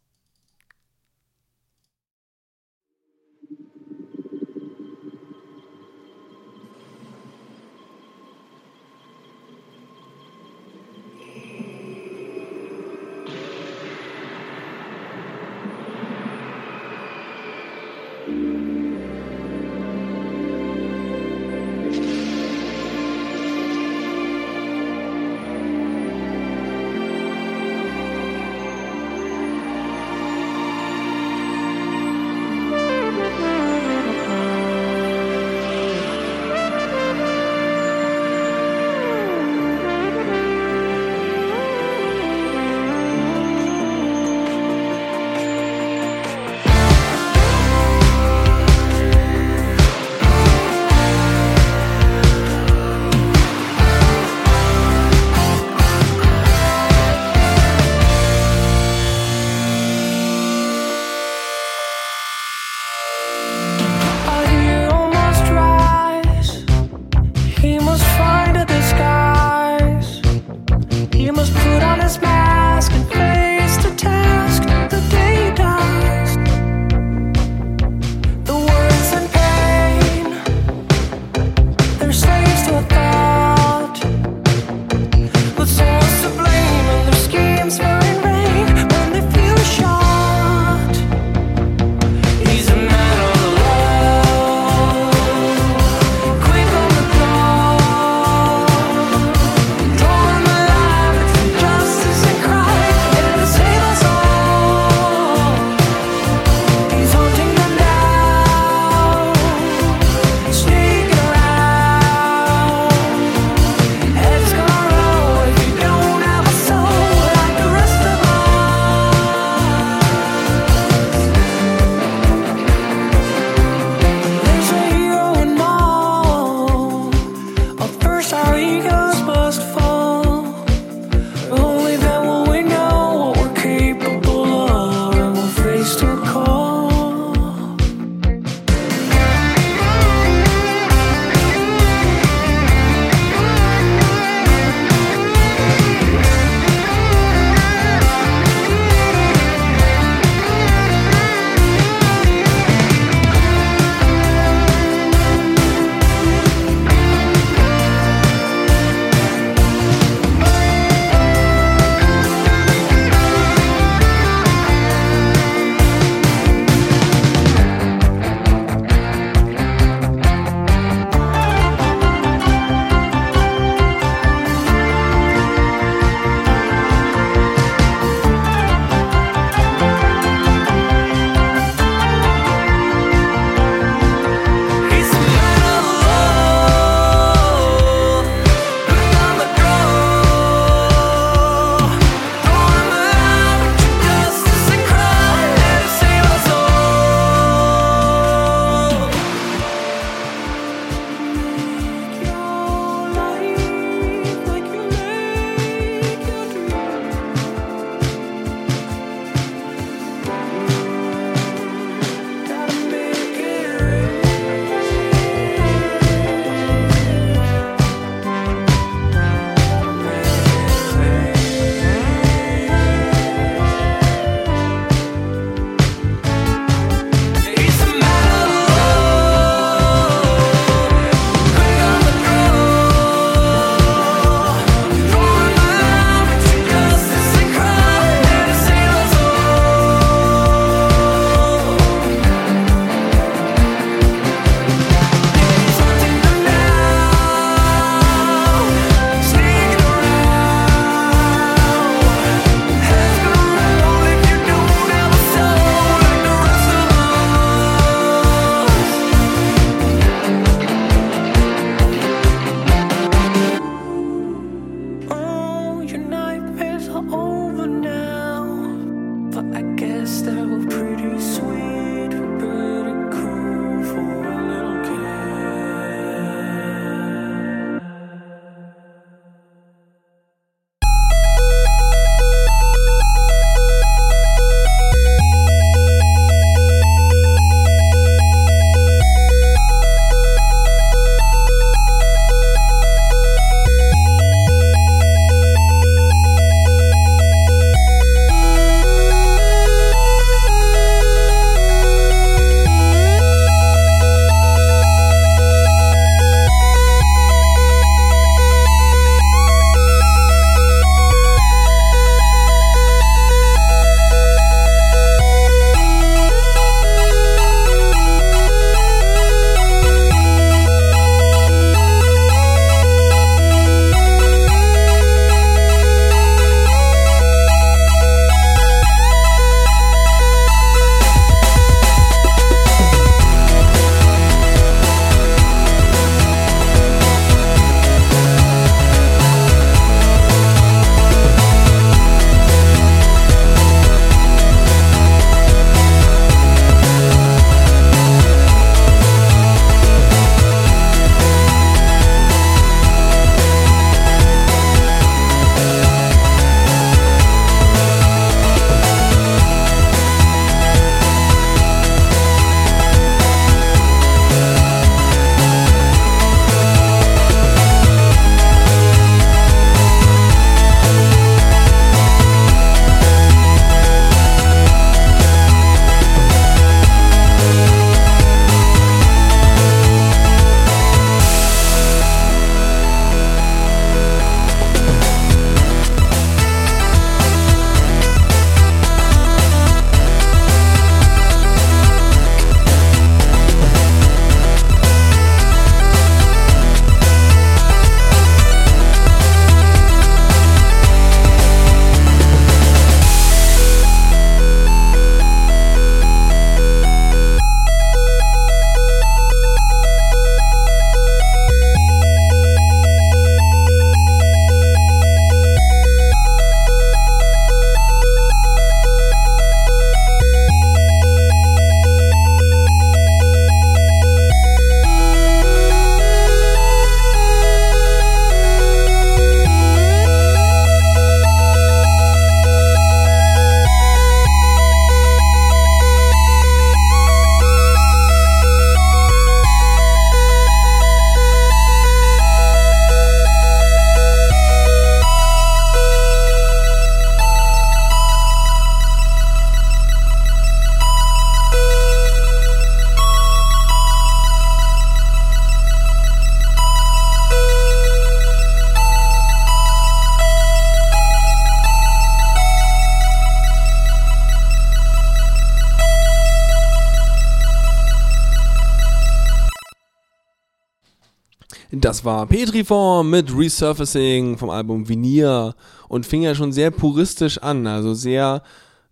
Das 471.95 472.03
war 472.03 472.25
Petriform 472.25 473.09
mit 473.09 473.33
Resurfacing 473.33 474.37
vom 474.37 474.49
Album 474.49 474.89
Veneer 474.89 475.55
und 475.87 476.05
fing 476.05 476.23
ja 476.23 476.35
schon 476.35 476.51
sehr 476.51 476.69
puristisch 476.69 477.37
an, 477.37 477.65
also 477.67 477.93
sehr 477.93 478.41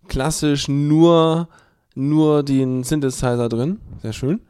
klassisch, 0.08 0.68
nur, 0.68 1.48
nur 1.94 2.42
den 2.42 2.82
Synthesizer 2.82 3.50
drin. 3.50 3.78
Sehr 4.00 4.14
schön. 4.14 4.40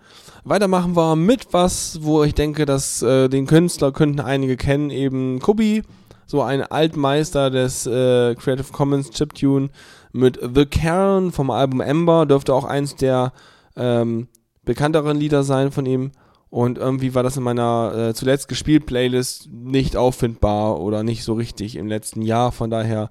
Weitermachen 0.45 0.95
wir 0.95 1.17
mit 1.17 1.49
was, 1.51 1.99
wo 2.03 2.23
ich 2.23 2.35
denke, 2.35 2.65
dass 2.65 3.03
äh, 3.03 3.29
den 3.29 3.49
Künstler 3.49 3.91
könnten 3.91 4.21
einige 4.21 4.57
kennen, 4.57 4.91
eben 4.91 5.41
Kubi, 5.41 5.83
so 6.25 6.41
ein 6.41 6.63
Altmeister 6.63 7.51
des 7.51 7.89
äh, 7.89 8.37
Creative 8.37 8.71
Commons 8.71 9.11
Chiptune 9.11 9.71
mit 10.13 10.39
The 10.41 10.67
Karen 10.67 11.33
vom 11.33 11.51
Album 11.51 11.81
Ember, 11.81 12.25
dürfte 12.25 12.55
auch 12.55 12.67
eins 12.67 12.95
der 12.95 13.33
ähm, 13.75 14.29
bekannteren 14.65 15.17
Lieder 15.17 15.43
sein 15.43 15.73
von 15.73 15.87
ihm. 15.87 16.13
Und 16.55 16.79
irgendwie 16.79 17.17
war 17.17 17.25
das 17.25 17.37
in 17.37 17.43
meiner 17.43 17.93
äh, 17.97 18.15
zuletzt 18.15 18.47
gespielt 18.47 18.87
Playlist 18.87 19.49
nicht 19.51 19.97
auffindbar 19.97 20.79
oder 20.79 21.03
nicht 21.03 21.25
so 21.25 21.33
richtig 21.33 21.75
im 21.75 21.89
letzten 21.89 22.23
Jahr. 22.23 22.53
Von 22.53 22.71
daher 22.71 23.11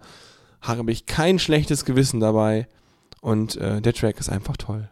habe 0.61 0.93
ich 0.93 1.07
kein 1.07 1.39
schlechtes 1.39 1.83
Gewissen 1.83 2.21
dabei. 2.21 2.69
Und 3.19 3.57
äh, 3.57 3.81
der 3.81 3.91
Track 3.91 4.17
ist 4.17 4.29
einfach 4.29 4.55
toll. 4.55 4.89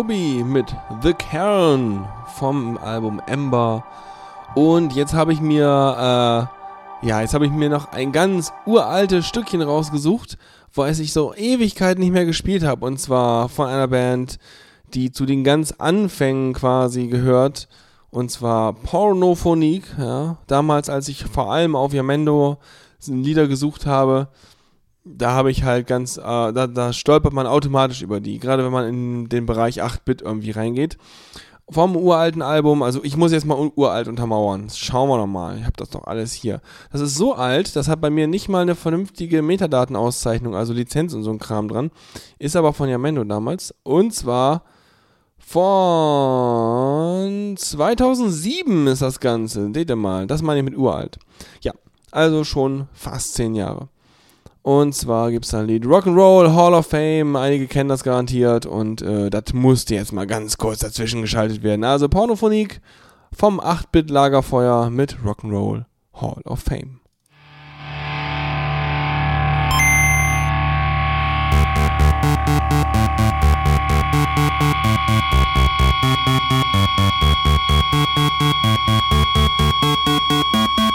Kubi 0.00 0.42
mit 0.42 0.74
The 1.02 1.12
Cairn 1.12 2.08
vom 2.38 2.78
Album 2.78 3.20
Ember. 3.26 3.84
Und 4.54 4.94
jetzt 4.94 5.12
habe 5.12 5.34
ich 5.34 5.42
mir, 5.42 5.66
äh, 7.02 7.06
ja, 7.06 7.20
jetzt 7.20 7.34
habe 7.34 7.44
ich 7.44 7.52
mir 7.52 7.68
noch 7.68 7.92
ein 7.92 8.10
ganz 8.10 8.50
uraltes 8.64 9.26
Stückchen 9.26 9.60
rausgesucht, 9.60 10.38
was 10.74 11.00
ich 11.00 11.12
so 11.12 11.34
Ewigkeit 11.34 11.98
nicht 11.98 12.12
mehr 12.12 12.24
gespielt 12.24 12.64
habe. 12.64 12.86
Und 12.86 12.98
zwar 12.98 13.50
von 13.50 13.66
einer 13.66 13.88
Band, 13.88 14.38
die 14.94 15.12
zu 15.12 15.26
den 15.26 15.44
ganz 15.44 15.72
Anfängen 15.72 16.54
quasi 16.54 17.08
gehört. 17.08 17.68
Und 18.08 18.30
zwar 18.30 18.72
Pornophonique, 18.72 19.98
ja. 19.98 20.38
Damals, 20.46 20.88
als 20.88 21.08
ich 21.08 21.26
vor 21.26 21.52
allem 21.52 21.76
auf 21.76 21.92
Yamendo 21.92 22.56
Lieder 23.06 23.48
gesucht 23.48 23.84
habe, 23.84 24.28
da 25.04 25.32
habe 25.32 25.50
ich 25.50 25.62
halt 25.64 25.86
ganz, 25.86 26.16
äh, 26.18 26.22
da, 26.22 26.66
da 26.66 26.92
stolpert 26.92 27.32
man 27.32 27.46
automatisch 27.46 28.02
über 28.02 28.20
die, 28.20 28.38
gerade 28.38 28.64
wenn 28.64 28.72
man 28.72 28.88
in 28.88 29.28
den 29.28 29.46
Bereich 29.46 29.82
8-Bit 29.82 30.22
irgendwie 30.22 30.50
reingeht. 30.52 30.98
Vom 31.72 31.94
uralten 31.96 32.42
Album, 32.42 32.82
also 32.82 32.98
ich 33.04 33.16
muss 33.16 33.30
jetzt 33.30 33.46
mal 33.46 33.56
ur- 33.56 33.72
uralt 33.78 34.08
untermauern. 34.08 34.66
Schauen 34.74 35.08
wir 35.08 35.18
noch 35.18 35.28
mal. 35.28 35.56
Ich 35.56 35.62
habe 35.62 35.76
das 35.76 35.90
doch 35.90 36.02
alles 36.04 36.32
hier. 36.32 36.60
Das 36.90 37.00
ist 37.00 37.14
so 37.14 37.34
alt, 37.34 37.76
das 37.76 37.86
hat 37.86 38.00
bei 38.00 38.10
mir 38.10 38.26
nicht 38.26 38.48
mal 38.48 38.62
eine 38.62 38.74
vernünftige 38.74 39.40
Metadatenauszeichnung, 39.40 40.56
also 40.56 40.72
Lizenz 40.72 41.14
und 41.14 41.22
so 41.22 41.30
ein 41.30 41.38
Kram 41.38 41.68
dran. 41.68 41.92
Ist 42.40 42.56
aber 42.56 42.72
von 42.72 42.88
Yamendo 42.88 43.22
damals. 43.22 43.72
Und 43.84 44.12
zwar 44.12 44.64
von 46.30 47.54
2007 47.56 48.86
ist 48.88 49.02
das 49.02 49.20
Ganze. 49.20 49.70
Seht 49.72 49.90
ihr 49.90 49.96
mal, 49.96 50.26
das 50.26 50.42
meine 50.42 50.58
ich 50.60 50.64
mit 50.64 50.76
uralt. 50.76 51.18
Ja, 51.62 51.72
also 52.10 52.42
schon 52.44 52.88
fast 52.92 53.34
10 53.34 53.54
Jahre. 53.54 53.88
Und 54.62 54.94
zwar 54.94 55.30
gibt 55.30 55.46
es 55.46 55.52
da 55.52 55.60
ein 55.60 55.66
Lied 55.66 55.84
Rock'n'Roll 55.84 56.54
Hall 56.54 56.74
of 56.74 56.86
Fame. 56.86 57.36
Einige 57.36 57.66
kennen 57.66 57.88
das 57.88 58.04
garantiert. 58.04 58.66
Und 58.66 59.00
äh, 59.00 59.30
das 59.30 59.54
musste 59.54 59.94
jetzt 59.94 60.12
mal 60.12 60.26
ganz 60.26 60.58
kurz 60.58 60.80
dazwischen 60.80 61.22
geschaltet 61.22 61.62
werden. 61.62 61.84
Also 61.84 62.08
Pornophonik 62.08 62.80
vom 63.32 63.60
8-Bit 63.60 64.10
Lagerfeuer 64.10 64.90
mit 64.90 65.16
Rock'n'Roll 65.24 65.86
Hall 66.14 66.42
of 66.44 66.60
Fame. 66.60 67.00
Oh, 80.82 80.89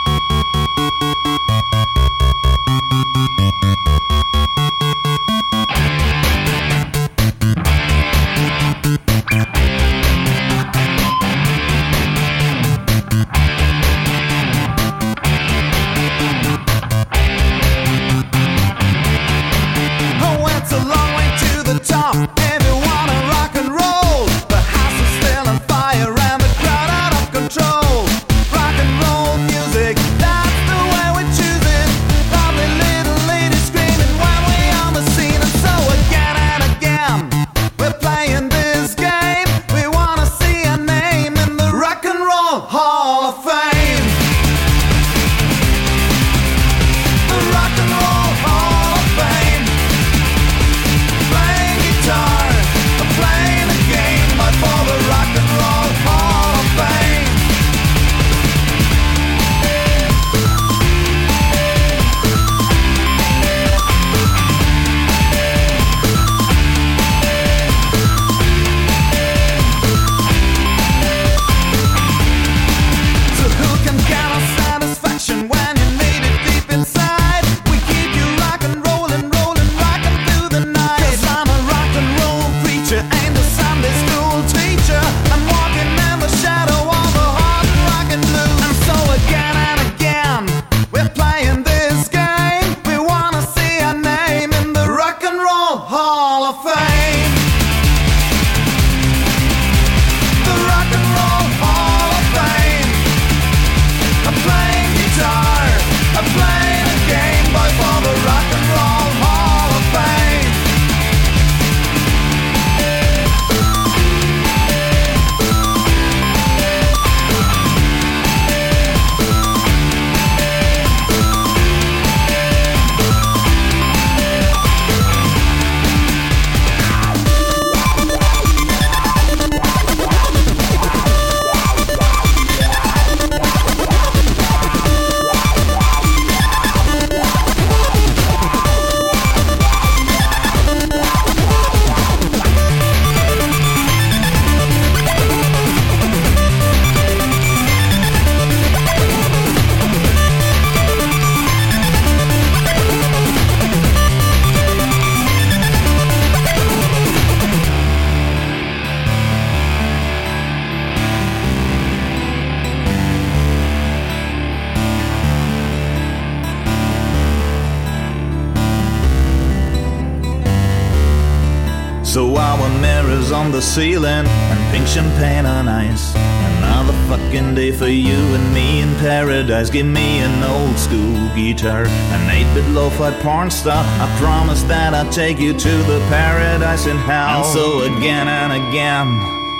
So 172.15 172.33
our 172.37 172.69
mirrors 172.79 173.33
on 173.33 173.51
the 173.51 173.61
ceiling 173.61 174.25
and 174.25 174.73
pink 174.73 174.87
champagne 174.87 175.45
on 175.45 175.67
ice. 175.67 176.15
Another 176.15 176.93
fucking 177.09 177.55
day 177.55 177.73
for 177.73 177.89
you 177.89 178.15
and 178.15 178.53
me 178.53 178.79
in 178.79 178.95
paradise. 179.03 179.69
Give 179.69 179.85
me 179.85 180.19
an 180.19 180.41
old 180.41 180.77
school 180.79 181.19
guitar, 181.35 181.83
an 181.83 182.29
8-bit 182.29 182.69
lo-fi 182.71 183.11
porn 183.21 183.51
star. 183.51 183.83
I 183.99 184.07
promise 184.17 184.63
that 184.63 184.93
I'll 184.93 185.11
take 185.11 185.39
you 185.39 185.51
to 185.51 185.73
the 185.91 185.99
paradise 186.07 186.87
in 186.87 186.95
hell. 186.95 187.43
And 187.43 187.53
so 187.53 187.81
again 187.81 188.29
and 188.29 188.53
again. 188.63 189.11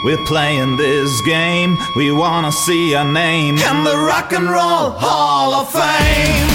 We're 0.06 0.26
playing 0.26 0.78
this 0.78 1.12
game. 1.26 1.76
We 1.98 2.14
wanna 2.14 2.54
see 2.54 2.96
our 2.96 3.04
name 3.04 3.56
in 3.56 3.84
the 3.84 3.98
Rock 3.98 4.32
and 4.32 4.48
Roll 4.48 4.96
Hall 4.96 5.56
of 5.56 5.70
Fame. 5.74 6.48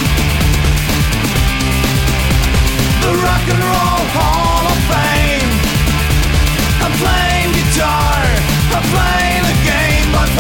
The 3.04 3.12
Rock 3.20 3.44
and 3.52 3.62
Roll 3.68 4.04
Hall 4.16 4.64
of 4.64 4.80
Fame. 4.88 5.19
But 8.72 8.84
for 8.84 9.40
the 9.46 9.60
Rock 10.12 10.39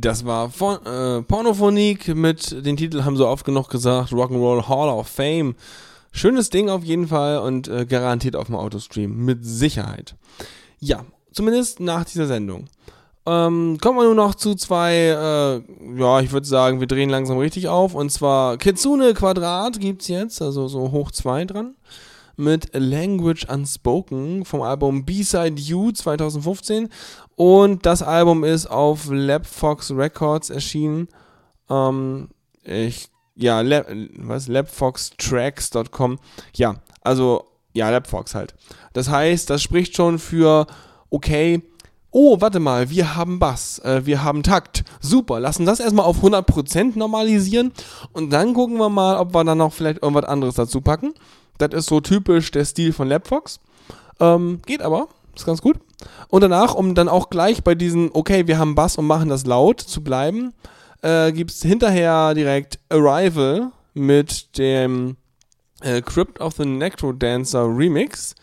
Das 0.00 0.24
war 0.24 0.50
von, 0.50 0.78
äh, 0.86 1.22
Pornophonique 1.22 2.14
mit 2.14 2.64
den 2.64 2.76
Titel 2.76 3.02
haben 3.02 3.16
so 3.16 3.26
oft 3.26 3.44
genug 3.44 3.68
gesagt, 3.68 4.12
Rock'n'Roll 4.12 4.68
Hall 4.68 4.88
of 4.88 5.08
Fame. 5.08 5.56
Schönes 6.12 6.50
Ding 6.50 6.70
auf 6.70 6.84
jeden 6.84 7.08
Fall 7.08 7.38
und 7.38 7.66
äh, 7.66 7.84
garantiert 7.84 8.36
auf 8.36 8.46
dem 8.46 8.54
Autostream, 8.54 9.24
mit 9.24 9.44
Sicherheit. 9.44 10.14
Ja, 10.78 11.04
zumindest 11.32 11.80
nach 11.80 12.04
dieser 12.04 12.28
Sendung. 12.28 12.68
Ähm, 13.26 13.78
kommen 13.80 13.98
wir 13.98 14.04
nur 14.04 14.14
noch 14.14 14.36
zu 14.36 14.54
zwei, 14.54 14.94
äh, 14.94 16.00
ja, 16.00 16.20
ich 16.20 16.30
würde 16.30 16.46
sagen, 16.46 16.78
wir 16.78 16.86
drehen 16.86 17.10
langsam 17.10 17.38
richtig 17.38 17.66
auf. 17.66 17.94
Und 17.94 18.12
zwar 18.12 18.56
Kitsune 18.56 19.14
Quadrat 19.14 19.80
gibt's 19.80 20.06
jetzt, 20.06 20.40
also 20.40 20.68
so 20.68 20.92
hoch 20.92 21.10
zwei 21.10 21.44
dran. 21.44 21.74
Mit 22.38 22.70
Language 22.72 23.46
Unspoken 23.52 24.44
vom 24.44 24.62
Album 24.62 25.04
B-Side 25.04 25.60
You 25.60 25.90
2015. 25.90 26.88
Und 27.34 27.84
das 27.84 28.02
Album 28.02 28.44
ist 28.44 28.66
auf 28.66 29.08
Labfox 29.10 29.90
Records 29.90 30.48
erschienen. 30.48 31.08
Ähm, 31.68 32.28
ich, 32.62 33.08
ja, 33.34 33.60
Lab, 33.60 33.86
was? 34.16 34.46
Labfoxtracks.com. 34.46 36.18
Ja, 36.54 36.76
also, 37.02 37.44
ja, 37.74 37.90
Labfox 37.90 38.34
halt. 38.34 38.54
Das 38.92 39.10
heißt, 39.10 39.50
das 39.50 39.60
spricht 39.60 39.96
schon 39.96 40.20
für, 40.20 40.66
okay, 41.10 41.62
oh, 42.10 42.40
warte 42.40 42.60
mal, 42.60 42.90
wir 42.90 43.16
haben 43.16 43.38
Bass, 43.38 43.78
äh, 43.80 44.04
wir 44.04 44.22
haben 44.22 44.42
Takt. 44.42 44.84
Super, 45.00 45.40
lassen 45.40 45.66
das 45.66 45.80
erstmal 45.80 46.06
auf 46.06 46.22
100% 46.22 46.96
normalisieren 46.98 47.72
und 48.12 48.30
dann 48.30 48.54
gucken 48.54 48.78
wir 48.78 48.88
mal, 48.88 49.18
ob 49.18 49.34
wir 49.34 49.44
dann 49.44 49.58
noch 49.58 49.72
vielleicht 49.72 50.02
irgendwas 50.02 50.24
anderes 50.24 50.54
dazu 50.54 50.80
packen. 50.80 51.14
Das 51.58 51.72
ist 51.72 51.86
so 51.86 52.00
typisch 52.00 52.50
der 52.50 52.64
Stil 52.64 52.92
von 52.92 53.08
Labfox. 53.08 53.60
Ähm, 54.20 54.60
geht 54.66 54.82
aber, 54.82 55.08
ist 55.34 55.46
ganz 55.46 55.60
gut. 55.60 55.78
Und 56.28 56.42
danach, 56.42 56.74
um 56.74 56.94
dann 56.94 57.08
auch 57.08 57.30
gleich 57.30 57.62
bei 57.62 57.74
diesen, 57.74 58.10
okay, 58.12 58.46
wir 58.46 58.58
haben 58.58 58.74
Bass 58.74 58.96
und 58.96 59.06
machen 59.06 59.28
das 59.28 59.46
laut 59.46 59.80
zu 59.80 60.02
bleiben, 60.02 60.54
äh, 61.02 61.32
gibt 61.32 61.50
es 61.50 61.62
hinterher 61.62 62.34
direkt 62.34 62.78
Arrival 62.88 63.72
mit 63.94 64.56
dem 64.58 65.16
äh, 65.80 66.02
Crypt 66.02 66.40
of 66.40 66.54
the 66.54 66.64
Necrodancer 66.64 67.64
Remix. 67.64 68.34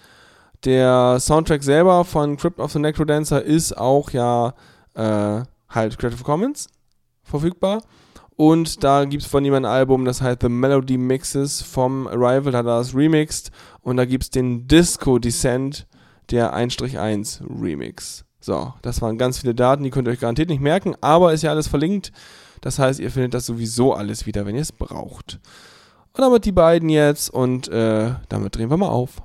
Der 0.64 1.20
Soundtrack 1.20 1.64
selber 1.64 2.06
von 2.06 2.38
Crypt 2.38 2.60
of 2.60 2.72
the 2.72 2.80
Necrodancer 2.80 3.42
ist 3.44 3.78
auch 3.78 4.12
ja 4.12 4.54
äh, 4.96 5.44
halt 5.70 5.98
Creative 5.98 6.24
Commons 6.24 6.68
verfügbar. 7.24 7.82
Und 8.38 8.84
da 8.84 9.06
gibt 9.06 9.24
es 9.24 9.30
von 9.30 9.46
ihm 9.46 9.54
ein 9.54 9.66
Album, 9.66 10.04
das 10.04 10.22
heißt 10.22 10.42
The 10.42 10.50
Melody 10.50 10.98
Mixes 10.98 11.62
vom 11.62 12.08
Arrival, 12.08 12.52
da 12.52 12.58
hat 12.60 12.66
er 12.66 12.80
das 12.80 12.94
remixed. 12.94 13.52
Und 13.82 13.98
da 13.98 14.06
gibt 14.06 14.24
es 14.26 14.30
den 14.30 14.68
Disco 14.68 15.20
Descent, 15.20 15.88
der 16.32 16.54
1-1 16.56 17.42
Remix. 17.62 18.26
So, 18.42 18.74
das 18.82 19.02
waren 19.02 19.18
ganz 19.18 19.40
viele 19.40 19.56
Daten, 19.56 19.84
die 19.84 19.90
könnt 19.90 20.08
ihr 20.08 20.12
euch 20.12 20.20
garantiert 20.20 20.50
nicht 20.50 20.62
merken, 20.62 20.96
aber 21.02 21.34
ist 21.34 21.44
ja 21.44 21.52
alles 21.52 21.68
verlinkt. 21.68 22.12
Das 22.62 22.78
heißt, 22.78 23.00
ihr 23.00 23.12
findet 23.12 23.34
das 23.34 23.46
sowieso 23.46 23.94
alles 23.94 24.26
wieder, 24.26 24.46
wenn 24.46 24.56
ihr 24.56 24.62
es 24.62 24.72
braucht. 24.72 25.40
Und 26.14 26.22
damit 26.22 26.46
die 26.46 26.52
beiden 26.52 26.90
jetzt 26.90 27.30
und 27.30 27.68
äh, 27.70 28.12
damit 28.30 28.56
drehen 28.56 28.70
wir 28.70 28.78
mal 28.78 28.90
auf. 28.90 29.22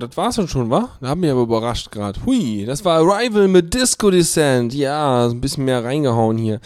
Das 0.00 0.16
war's 0.16 0.36
dann 0.36 0.48
schon, 0.48 0.70
wa? 0.70 0.88
Da 1.00 1.08
haben 1.08 1.22
wir 1.22 1.32
aber 1.32 1.42
überrascht 1.42 1.90
gerade. 1.90 2.20
Hui, 2.26 2.64
das 2.64 2.84
war 2.84 2.98
Arrival 2.98 3.46
mit 3.48 3.72
Disco 3.72 4.10
Descent. 4.10 4.74
Ja, 4.74 5.26
ein 5.26 5.40
bisschen 5.40 5.64
mehr 5.64 5.84
reingehauen 5.84 6.38
hier. 6.38 6.60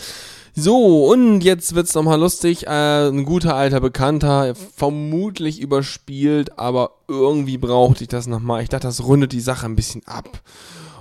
So, 0.57 1.07
und 1.07 1.41
jetzt 1.41 1.75
wird's 1.75 1.95
nochmal 1.95 2.21
lustig. 2.21 2.67
Äh, 2.69 3.09
ein 3.09 3.25
guter 3.25 3.57
alter 3.57 3.81
Bekannter, 3.81 4.55
vermutlich 4.55 5.61
überspielt, 5.61 6.59
aber 6.59 6.93
irgendwie 7.09 7.59
brauchte 7.59 8.05
ich 8.05 8.09
das 8.09 8.29
nochmal. 8.29 8.63
Ich 8.63 8.69
dachte, 8.69 8.87
das 8.87 9.05
rundet 9.05 9.33
die 9.33 9.41
Sache 9.41 9.67
ein 9.67 9.75
bisschen 9.75 10.03
ab. 10.07 10.41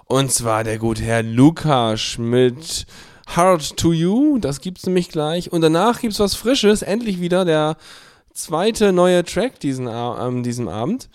Und 0.06 0.32
zwar 0.32 0.64
der 0.64 0.80
gute 0.80 1.04
Herr 1.04 1.22
Lukas 1.22 2.18
mit 2.18 2.88
Hard 3.28 3.78
to 3.78 3.94
You. 3.94 4.40
Das 4.40 4.60
gibt's 4.60 4.86
nämlich 4.86 5.10
gleich. 5.10 5.52
Und 5.52 5.62
danach 5.62 6.02
gibt's 6.02 6.20
was 6.20 6.34
Frisches. 6.36 6.82
Endlich 6.82 7.22
wieder 7.22 7.46
der 7.46 7.78
zweite 8.34 8.92
neue 8.92 9.24
Track 9.24 9.60
diesen, 9.60 9.88
ähm, 9.88 10.44
diesem 10.44 10.68
Abend. 10.68 11.10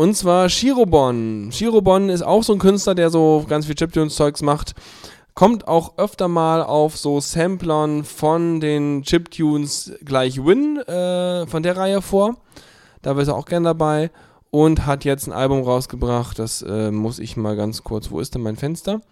Und 0.00 0.14
zwar 0.14 0.48
Shirobon. 0.48 1.50
Shirobon 1.52 2.08
ist 2.08 2.22
auch 2.22 2.42
so 2.42 2.54
ein 2.54 2.58
Künstler, 2.58 2.94
der 2.94 3.10
so 3.10 3.44
ganz 3.46 3.66
viel 3.66 3.74
Chiptunes-Zeugs 3.74 4.40
macht. 4.40 4.72
Kommt 5.34 5.68
auch 5.68 5.98
öfter 5.98 6.26
mal 6.26 6.62
auf 6.62 6.96
so 6.96 7.20
Samplern 7.20 8.04
von 8.04 8.60
den 8.60 9.02
Chiptunes 9.02 9.92
gleich 10.02 10.42
Win 10.42 10.78
äh, 10.78 11.46
von 11.46 11.62
der 11.62 11.76
Reihe 11.76 12.00
vor. 12.00 12.38
Da 13.02 13.12
ist 13.20 13.28
er 13.28 13.36
auch 13.36 13.44
gern 13.44 13.64
dabei. 13.64 14.10
Und 14.48 14.86
hat 14.86 15.04
jetzt 15.04 15.26
ein 15.26 15.34
Album 15.34 15.64
rausgebracht. 15.64 16.38
Das 16.38 16.62
äh, 16.62 16.90
muss 16.90 17.18
ich 17.18 17.36
mal 17.36 17.54
ganz 17.54 17.84
kurz. 17.84 18.10
Wo 18.10 18.20
ist 18.20 18.34
denn 18.34 18.40
mein 18.40 18.56
Fenster? 18.56 19.02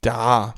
Da. 0.00 0.54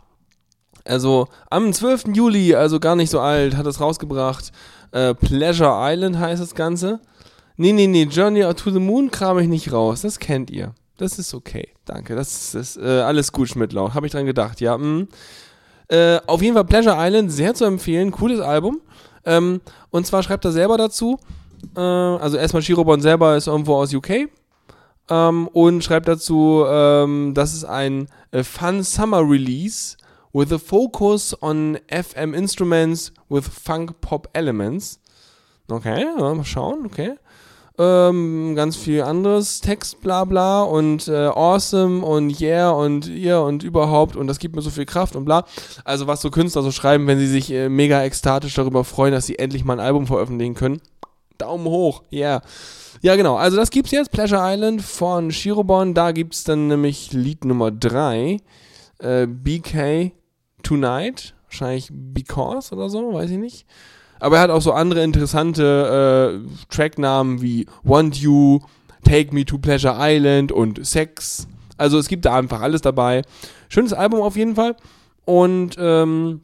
Also 0.85 1.27
am 1.51 1.73
12. 1.73 2.15
Juli, 2.15 2.55
also 2.55 2.79
gar 2.79 2.95
nicht 2.95 3.11
so 3.11 3.19
alt, 3.19 3.57
hat 3.57 3.67
es 3.67 3.81
rausgebracht. 3.81 4.53
Äh, 4.93 5.15
Pleasure 5.15 5.75
Island 5.81 6.21
heißt 6.21 6.41
das 6.41 6.55
Ganze. 6.55 7.01
Nee, 7.57 7.73
nee, 7.73 7.87
nee, 7.87 8.05
Journey 8.05 8.43
to 8.55 8.71
the 8.71 8.81
Moon 8.81 9.11
kram 9.11 9.39
ich 9.39 9.49
nicht 9.49 9.73
raus. 9.73 10.03
Das 10.03 10.19
kennt 10.19 10.51
ihr. 10.51 10.75
Das 10.97 11.19
ist 11.19 11.35
okay. 11.35 11.69
Danke. 11.85 12.15
Das 12.15 12.55
ist, 12.55 12.77
äh, 12.77 13.01
alles 13.01 13.33
gut, 13.33 13.49
Schmidtlau. 13.49 13.95
Habe 13.95 14.07
ich 14.07 14.13
dran 14.13 14.27
gedacht, 14.27 14.61
ja. 14.61 14.77
mm. 14.77 15.09
Äh, 15.89 16.19
auf 16.27 16.41
jeden 16.41 16.55
Fall 16.55 16.65
Pleasure 16.65 16.97
Island, 16.99 17.31
sehr 17.31 17.55
zu 17.55 17.65
empfehlen. 17.65 18.11
Cooles 18.11 18.41
Album. 18.41 18.81
Ähm, 19.25 19.61
und 19.91 20.07
zwar 20.07 20.23
schreibt 20.23 20.45
er 20.45 20.53
selber 20.53 20.79
dazu. 20.79 21.19
Äh, 21.77 21.81
also 21.81 22.37
erstmal 22.37 22.63
Shirobon 22.63 23.01
selber 23.01 23.37
ist 23.37 23.47
irgendwo 23.47 23.77
aus 23.77 23.93
UK. 23.93 24.29
Ähm, 25.11 25.49
und 25.49 25.85
schreibt 25.85 26.09
dazu, 26.09 26.65
ähm, 26.67 27.33
das 27.35 27.53
ist 27.53 27.65
ein 27.65 28.09
äh, 28.31 28.43
Fun 28.43 28.83
Summer 28.83 29.21
Release 29.21 29.97
with 30.33 30.53
a 30.53 30.59
focus 30.59 31.37
on 31.43 31.79
FM 31.89 32.35
Instruments 32.35 33.13
with 33.29 33.45
Funk 33.47 34.01
Pop 34.01 34.29
Elements. 34.33 34.99
Okay, 35.71 36.05
mal 36.19 36.45
schauen, 36.45 36.87
okay. 36.87 37.15
Ähm, 37.77 38.55
ganz 38.55 38.77
viel 38.77 39.03
anderes 39.03 39.61
Text, 39.61 40.01
bla 40.01 40.25
bla 40.25 40.63
und 40.63 41.09
äh, 41.09 41.27
awesome 41.27 42.05
und 42.07 42.41
yeah 42.41 42.71
und 42.71 43.09
ihr 43.09 43.41
und 43.41 43.65
überhaupt 43.65 44.15
und 44.15 44.29
das 44.29 44.39
gibt 44.39 44.55
mir 44.55 44.63
so 44.63 44.71
viel 44.71 44.87
Kraft 44.87 45.17
und 45.17 45.25
bla. 45.25 45.45
Also 45.83 46.07
was 46.07 46.21
so 46.21 46.31
Künstler 46.31 46.63
so 46.63 46.71
schreiben, 46.71 47.09
wenn 47.09 47.19
sie 47.19 47.27
sich 47.27 47.51
äh, 47.51 47.69
mega 47.69 48.05
ekstatisch 48.05 48.55
darüber 48.55 48.85
freuen, 48.85 49.13
dass 49.13 49.27
sie 49.27 49.41
endlich 49.41 49.65
mal 49.65 49.73
ein 49.73 49.85
Album 49.85 50.07
veröffentlichen 50.07 50.55
können. 50.55 50.81
Daumen 51.37 51.67
hoch, 51.67 52.05
yeah. 52.13 52.43
Ja, 53.03 53.17
genau. 53.17 53.37
Also 53.37 53.57
das 53.57 53.71
gibt's 53.71 53.91
jetzt, 53.91 54.13
Pleasure 54.13 54.41
Island 54.43 54.81
von 54.81 55.33
Shirobon. 55.33 55.95
Da 55.95 56.13
gibt's 56.13 56.45
dann 56.45 56.69
nämlich 56.69 57.13
Lied 57.13 57.45
Nummer 57.45 57.73
3, 57.73 58.39
äh, 59.01 59.27
BK 59.27 60.13
Tonight. 60.63 61.35
Wahrscheinlich 61.49 61.89
Because 61.93 62.73
oder 62.73 62.89
so, 62.89 63.13
weiß 63.13 63.31
ich 63.31 63.39
nicht. 63.39 63.67
Aber 64.25 64.37
er 64.37 64.43
hat 64.45 64.51
auch 64.51 64.63
so 64.63 64.73
andere 64.73 65.03
interessante 65.03 66.41
äh, 66.43 66.75
Tracknamen 66.75 67.43
wie 67.43 67.67
Want 67.83 68.17
You, 68.17 68.61
Take 69.05 69.35
Me 69.35 69.45
to 69.45 69.59
Pleasure 69.59 69.97
Island 69.99 70.51
und 70.51 70.87
Sex. 70.87 71.47
Also 71.77 71.99
es 71.99 72.09
gibt 72.09 72.25
da 72.25 72.35
einfach 72.35 72.63
alles 72.63 72.81
dabei. 72.81 73.21
Schönes 73.69 73.93
Album 73.93 74.23
auf 74.23 74.37
jeden 74.37 74.55
Fall. 74.55 74.77
Und 75.27 75.77
ähm, 75.79 76.41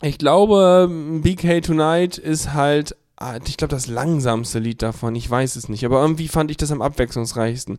ich 0.00 0.18
glaube, 0.18 0.90
BK 1.22 1.60
Tonight 1.60 2.18
ist 2.18 2.54
halt, 2.54 2.96
ah, 3.18 3.36
ich 3.46 3.56
glaube, 3.56 3.70
das 3.72 3.86
langsamste 3.86 4.58
Lied 4.58 4.82
davon. 4.82 5.14
Ich 5.14 5.30
weiß 5.30 5.54
es 5.54 5.68
nicht. 5.68 5.84
Aber 5.84 6.02
irgendwie 6.02 6.26
fand 6.26 6.50
ich 6.50 6.56
das 6.56 6.72
am 6.72 6.82
abwechslungsreichsten. 6.82 7.78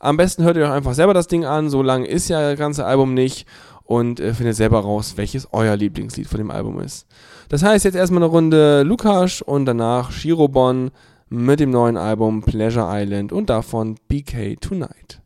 Am 0.00 0.18
besten 0.18 0.44
hört 0.44 0.58
ihr 0.58 0.64
euch 0.64 0.70
einfach 0.70 0.92
selber 0.92 1.14
das 1.14 1.28
Ding 1.28 1.46
an. 1.46 1.70
So 1.70 1.80
lang 1.80 2.04
ist 2.04 2.28
ja 2.28 2.50
das 2.50 2.58
ganze 2.58 2.84
Album 2.84 3.14
nicht. 3.14 3.46
Und 3.84 4.20
äh, 4.20 4.34
findet 4.34 4.56
selber 4.56 4.80
raus, 4.80 5.14
welches 5.16 5.48
euer 5.52 5.76
Lieblingslied 5.76 6.26
von 6.26 6.36
dem 6.36 6.50
Album 6.50 6.78
ist. 6.78 7.06
Das 7.52 7.62
heißt 7.62 7.84
jetzt 7.84 7.96
erstmal 7.96 8.22
eine 8.22 8.32
Runde 8.32 8.82
Lukas 8.82 9.42
und 9.42 9.66
danach 9.66 10.10
Shirobon 10.10 10.90
mit 11.28 11.60
dem 11.60 11.68
neuen 11.68 11.98
Album 11.98 12.40
Pleasure 12.40 12.88
Island 12.90 13.30
und 13.30 13.50
davon 13.50 13.96
BK 14.08 14.58
Tonight. 14.58 15.21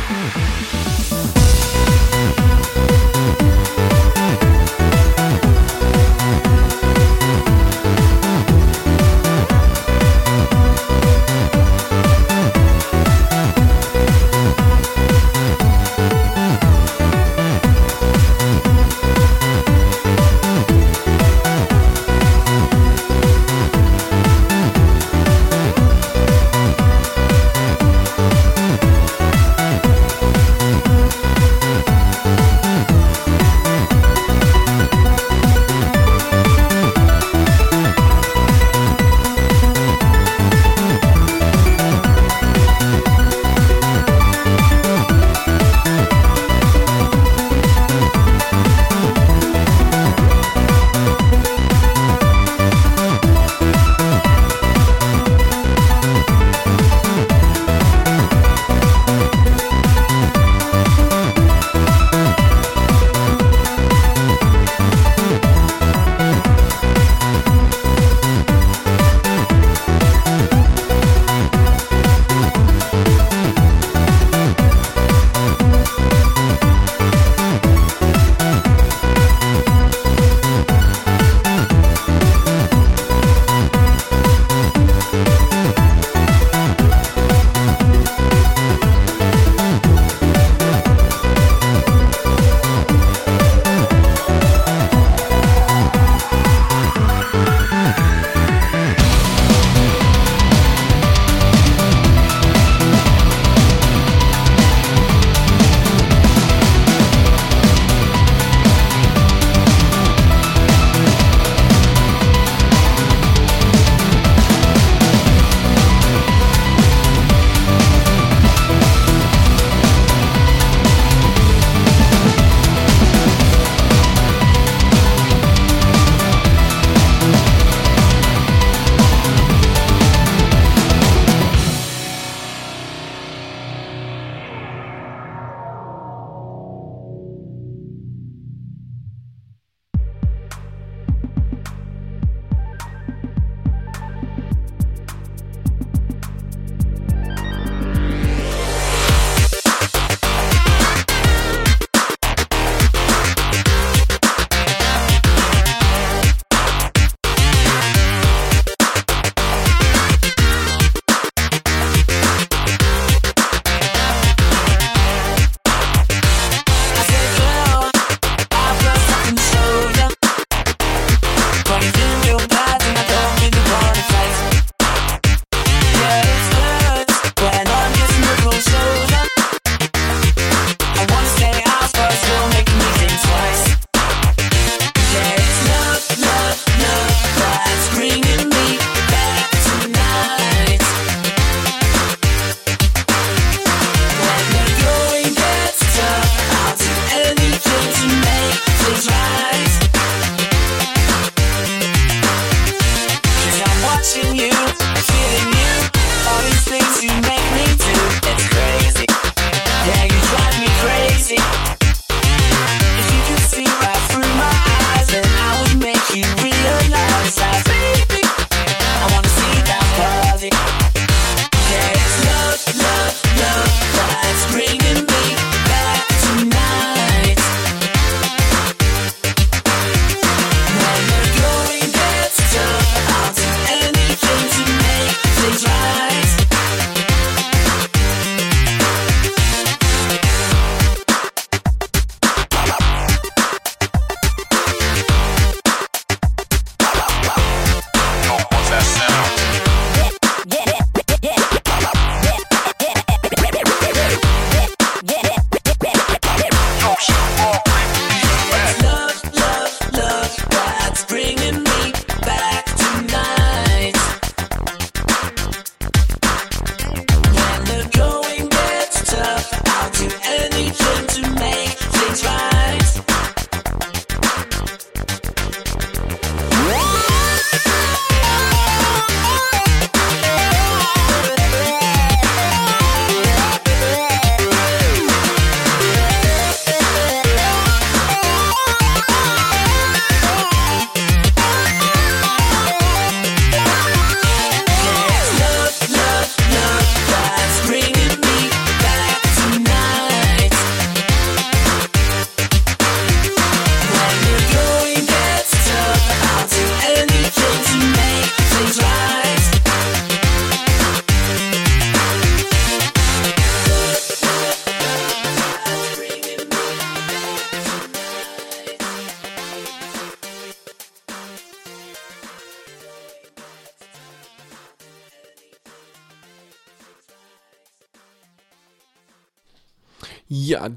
Mm-hmm. 0.00 1.17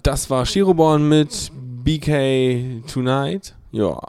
Das 0.03 0.29
war 0.29 0.45
Shiroborn 0.45 1.07
mit 1.07 1.51
BK 1.83 2.83
Tonight. 2.91 3.55
Ja. 3.71 3.99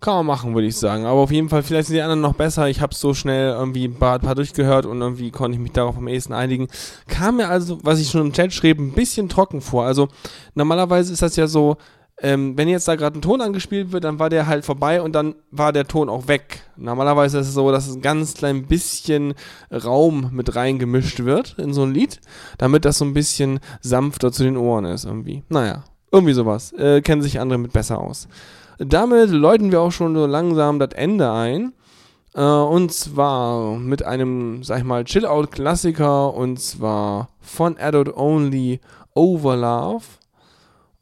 Kann 0.00 0.14
man 0.16 0.26
machen, 0.26 0.54
würde 0.54 0.66
ich 0.66 0.76
sagen. 0.76 1.06
Aber 1.06 1.20
auf 1.20 1.30
jeden 1.30 1.48
Fall, 1.48 1.62
vielleicht 1.62 1.86
sind 1.86 1.94
die 1.94 2.02
anderen 2.02 2.20
noch 2.20 2.34
besser. 2.34 2.68
Ich 2.68 2.80
habe 2.80 2.94
so 2.94 3.14
schnell 3.14 3.50
irgendwie 3.52 3.84
ein 3.84 3.94
paar, 3.94 4.18
paar 4.18 4.34
durchgehört 4.34 4.84
und 4.84 5.00
irgendwie 5.00 5.30
konnte 5.30 5.54
ich 5.56 5.62
mich 5.62 5.72
darauf 5.72 5.96
am 5.96 6.08
ehesten 6.08 6.32
einigen. 6.32 6.66
Kam 7.06 7.36
mir 7.36 7.48
also, 7.48 7.78
was 7.84 8.00
ich 8.00 8.10
schon 8.10 8.22
im 8.22 8.32
Chat 8.32 8.52
schrieb, 8.52 8.80
ein 8.80 8.92
bisschen 8.92 9.28
trocken 9.28 9.60
vor. 9.60 9.84
Also 9.84 10.08
normalerweise 10.54 11.12
ist 11.12 11.22
das 11.22 11.36
ja 11.36 11.46
so, 11.46 11.76
ähm, 12.20 12.56
wenn 12.56 12.68
jetzt 12.68 12.86
da 12.86 12.94
gerade 12.94 13.18
ein 13.18 13.22
Ton 13.22 13.40
angespielt 13.40 13.92
wird, 13.92 14.04
dann 14.04 14.18
war 14.18 14.28
der 14.28 14.46
halt 14.46 14.64
vorbei 14.64 15.02
und 15.02 15.12
dann 15.12 15.34
war 15.50 15.72
der 15.72 15.88
Ton 15.88 16.08
auch 16.08 16.28
weg. 16.28 16.60
Normalerweise 16.76 17.38
ist 17.38 17.48
es 17.48 17.54
so, 17.54 17.70
dass 17.72 17.92
ein 17.92 18.02
ganz 18.02 18.34
klein 18.34 18.66
bisschen 18.66 19.34
Raum 19.72 20.30
mit 20.32 20.54
reingemischt 20.54 21.24
wird 21.24 21.56
in 21.58 21.72
so 21.72 21.82
ein 21.82 21.92
Lied, 21.92 22.20
damit 22.58 22.84
das 22.84 22.98
so 22.98 23.04
ein 23.04 23.14
bisschen 23.14 23.60
sanfter 23.80 24.30
zu 24.30 24.44
den 24.44 24.56
Ohren 24.56 24.84
ist 24.84 25.04
irgendwie. 25.04 25.42
Naja, 25.48 25.84
irgendwie 26.12 26.34
sowas. 26.34 26.72
Äh, 26.74 27.00
kennen 27.00 27.22
sich 27.22 27.40
andere 27.40 27.58
mit 27.58 27.72
besser 27.72 27.98
aus. 27.98 28.28
Damit 28.78 29.30
läuten 29.30 29.72
wir 29.72 29.80
auch 29.80 29.92
schon 29.92 30.14
so 30.14 30.26
langsam 30.26 30.78
das 30.78 30.92
Ende 30.92 31.32
ein. 31.32 31.72
Äh, 32.34 32.42
und 32.42 32.92
zwar 32.92 33.76
mit 33.78 34.04
einem, 34.04 34.62
sag 34.62 34.78
ich 34.78 34.84
mal, 34.84 35.04
Chill-Out-Klassiker 35.04 36.34
und 36.34 36.60
zwar 36.60 37.30
von 37.40 37.76
Adult 37.78 38.16
Only 38.16 38.80
Overlove. 39.14 40.04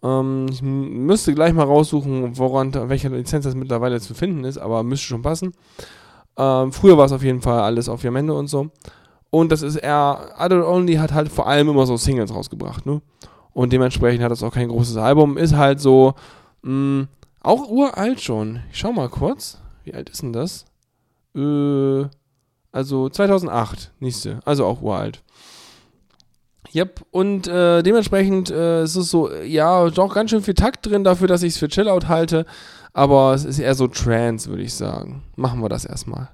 Ähm, 0.02 0.46
ich 0.50 0.62
müsste 0.62 1.34
gleich 1.34 1.52
mal 1.52 1.64
raussuchen, 1.64 2.38
woran, 2.38 2.72
welcher 2.88 3.10
Lizenz 3.10 3.44
das 3.44 3.54
mittlerweile 3.54 4.00
zu 4.00 4.14
finden 4.14 4.44
ist, 4.44 4.58
aber 4.58 4.82
müsste 4.82 5.06
schon 5.06 5.22
passen. 5.22 5.52
Ähm, 6.36 6.72
früher 6.72 6.96
war 6.96 7.06
es 7.06 7.12
auf 7.12 7.22
jeden 7.22 7.42
Fall 7.42 7.60
alles 7.60 7.88
auf 7.88 8.02
Yamendo 8.02 8.38
und 8.38 8.48
so. 8.48 8.70
Und 9.30 9.52
das 9.52 9.62
ist 9.62 9.76
eher, 9.76 10.32
Adult 10.36 10.64
Only 10.64 10.94
hat 10.94 11.12
halt 11.12 11.30
vor 11.30 11.46
allem 11.46 11.68
immer 11.68 11.86
so 11.86 11.96
Singles 11.96 12.34
rausgebracht, 12.34 12.86
ne? 12.86 13.00
Und 13.52 13.72
dementsprechend 13.72 14.22
hat 14.22 14.30
das 14.30 14.42
auch 14.42 14.52
kein 14.52 14.68
großes 14.68 14.96
Album. 14.96 15.36
Ist 15.36 15.56
halt 15.56 15.80
so, 15.80 16.14
mh, 16.62 17.06
auch 17.42 17.68
uralt 17.68 18.20
schon. 18.20 18.60
Ich 18.72 18.78
schau 18.78 18.92
mal 18.92 19.08
kurz. 19.08 19.58
Wie 19.84 19.94
alt 19.94 20.08
ist 20.08 20.22
denn 20.22 20.32
das? 20.32 20.66
Äh, 21.34 22.06
also 22.72 23.08
2008, 23.08 23.92
nächste. 23.98 24.40
Also 24.44 24.66
auch 24.66 24.82
uralt. 24.82 25.22
Yep, 26.74 27.04
und 27.10 27.48
äh, 27.48 27.82
dementsprechend 27.82 28.50
äh, 28.50 28.84
ist 28.84 28.94
es 28.94 29.10
so, 29.10 29.32
ja, 29.32 29.90
doch 29.90 30.14
ganz 30.14 30.30
schön 30.30 30.42
viel 30.42 30.54
Takt 30.54 30.86
drin 30.86 31.02
dafür, 31.02 31.26
dass 31.26 31.42
ich 31.42 31.54
es 31.54 31.58
für 31.58 31.68
Chillout 31.68 32.06
halte. 32.08 32.46
Aber 32.92 33.34
es 33.34 33.44
ist 33.44 33.58
eher 33.58 33.74
so 33.74 33.86
Trance, 33.86 34.48
würde 34.48 34.62
ich 34.62 34.74
sagen. 34.74 35.22
Machen 35.36 35.60
wir 35.60 35.68
das 35.68 35.84
erstmal. 35.84 36.28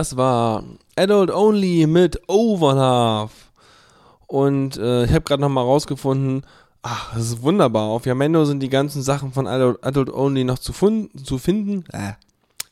Das 0.00 0.16
war 0.16 0.64
Adult 0.96 1.30
Only 1.30 1.86
mit 1.86 2.26
Overlove. 2.26 3.32
Und 4.26 4.78
äh, 4.78 5.04
ich 5.04 5.10
habe 5.10 5.20
gerade 5.20 5.42
nochmal 5.42 5.64
rausgefunden, 5.64 6.46
ach, 6.80 7.12
das 7.12 7.24
ist 7.24 7.42
wunderbar. 7.42 7.90
Auf 7.90 8.06
Yamendo 8.06 8.46
sind 8.46 8.60
die 8.60 8.70
ganzen 8.70 9.02
Sachen 9.02 9.30
von 9.30 9.46
Adult, 9.46 9.84
Adult 9.84 10.10
Only 10.10 10.44
noch 10.44 10.58
zu, 10.58 10.72
zu 11.22 11.36
finden. 11.36 11.84
Äh, 11.92 12.12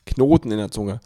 Knoten 0.07 0.49
in 0.49 0.57
der 0.57 0.71
Zunge. 0.71 1.01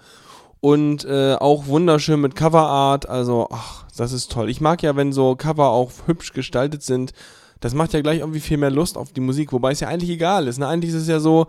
Und 0.62 1.04
äh, 1.04 1.36
auch 1.36 1.68
wunderschön 1.68 2.22
mit 2.22 2.38
Coverart. 2.38 3.10
Also, 3.10 3.50
ach, 3.52 3.84
das 3.98 4.14
ist 4.14 4.32
toll. 4.32 4.50
Ich 4.50 4.62
mag 4.62 4.82
ja, 4.82 4.96
wenn 4.96 5.12
so 5.12 5.36
Cover 5.36 5.72
auch 5.72 5.92
hübsch 6.06 6.32
gestaltet 6.32 6.84
sind. 6.84 7.12
Das 7.60 7.74
macht 7.74 7.92
ja 7.92 8.02
gleich 8.02 8.20
irgendwie 8.20 8.40
viel 8.40 8.56
mehr 8.56 8.72
Lust 8.72 8.98
auf 8.98 9.12
die 9.12 9.20
Musik. 9.20 9.52
Wobei 9.52 9.74
es 9.74 9.82
ja 9.82 9.90
eigentlich 9.90 10.10
egal 10.10 10.48
ist. 10.48 10.58
Ne? 10.58 10.70
Eigentlich 10.70 10.94
ist 10.94 11.02
es 11.02 11.10
ja 11.10 11.20
so, 11.20 11.48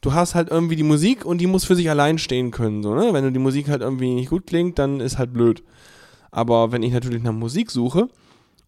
du 0.00 0.12
hast 0.14 0.34
halt 0.34 0.50
irgendwie 0.50 0.76
die 0.76 0.82
Musik 0.82 1.24
und 1.24 1.38
die 1.38 1.46
muss 1.46 1.64
für 1.64 1.76
sich 1.76 1.90
allein 1.90 2.18
stehen 2.18 2.50
können. 2.50 2.82
So, 2.82 2.94
ne? 2.94 3.12
Wenn 3.12 3.24
du 3.24 3.32
die 3.32 3.38
Musik 3.38 3.68
halt 3.68 3.82
irgendwie 3.82 4.14
nicht 4.14 4.30
gut 4.30 4.46
klingt, 4.46 4.78
dann 4.78 5.00
ist 5.00 5.18
halt 5.18 5.32
blöd. 5.32 5.62
Aber 6.30 6.72
wenn 6.72 6.82
ich 6.82 6.92
natürlich 6.92 7.22
nach 7.22 7.32
Musik 7.32 7.70
suche 7.70 8.08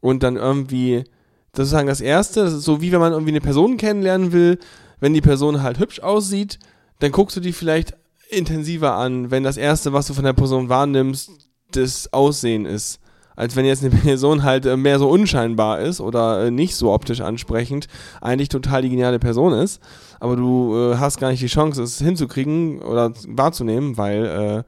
und 0.01 0.23
dann 0.23 0.37
irgendwie, 0.37 1.05
das 1.53 1.65
ist 1.65 1.71
sozusagen 1.71 1.89
das 1.89 2.01
Erste, 2.01 2.45
das 2.45 2.53
ist 2.55 2.65
so 2.65 2.81
wie 2.81 2.93
wenn 2.93 3.01
man 3.01 3.13
irgendwie 3.13 3.33
eine 3.33 3.41
Person 3.41 3.77
kennenlernen 3.77 4.33
will, 4.33 4.59
wenn 5.01 5.15
die 5.15 5.21
Person 5.21 5.63
halt 5.63 5.79
hübsch 5.79 6.01
aussieht, 6.01 6.59
dann 6.99 7.13
guckst 7.13 7.37
du 7.37 7.41
die 7.41 7.53
vielleicht 7.53 7.95
intensiver 8.29 8.95
an, 8.95 9.31
wenn 9.31 9.43
das 9.43 9.57
Erste, 9.57 9.93
was 9.93 10.07
du 10.07 10.15
von 10.15 10.25
der 10.25 10.33
Person 10.33 10.69
wahrnimmst, 10.69 11.31
das 11.73 12.13
Aussehen 12.13 12.67
ist. 12.67 13.01
Als 13.43 13.57
wenn 13.57 13.65
jetzt 13.65 13.85
eine 13.85 13.91
Person 14.03 14.45
halt 14.45 14.67
äh, 14.67 14.77
mehr 14.77 15.01
so 15.01 15.11
unscheinbar 15.11 15.81
ist 15.81 16.01
oder 16.01 16.45
äh, 16.45 16.51
nicht 16.53 16.77
so 16.77 16.93
optisch 16.93 17.21
ansprechend, 17.21 17.89
eigentlich 18.21 18.49
total 18.49 18.83
die 18.83 18.89
geniale 18.89 19.19
Person 19.19 19.53
ist, 19.53 19.83
aber 20.21 20.37
du 20.37 20.77
äh, 20.77 20.97
hast 20.99 21.19
gar 21.19 21.29
nicht 21.29 21.43
die 21.43 21.49
Chance, 21.49 21.83
es 21.83 21.99
hinzukriegen 21.99 22.81
oder 22.81 23.13
wahrzunehmen, 23.27 23.99
weil 23.99 24.27
äh, 24.27 24.63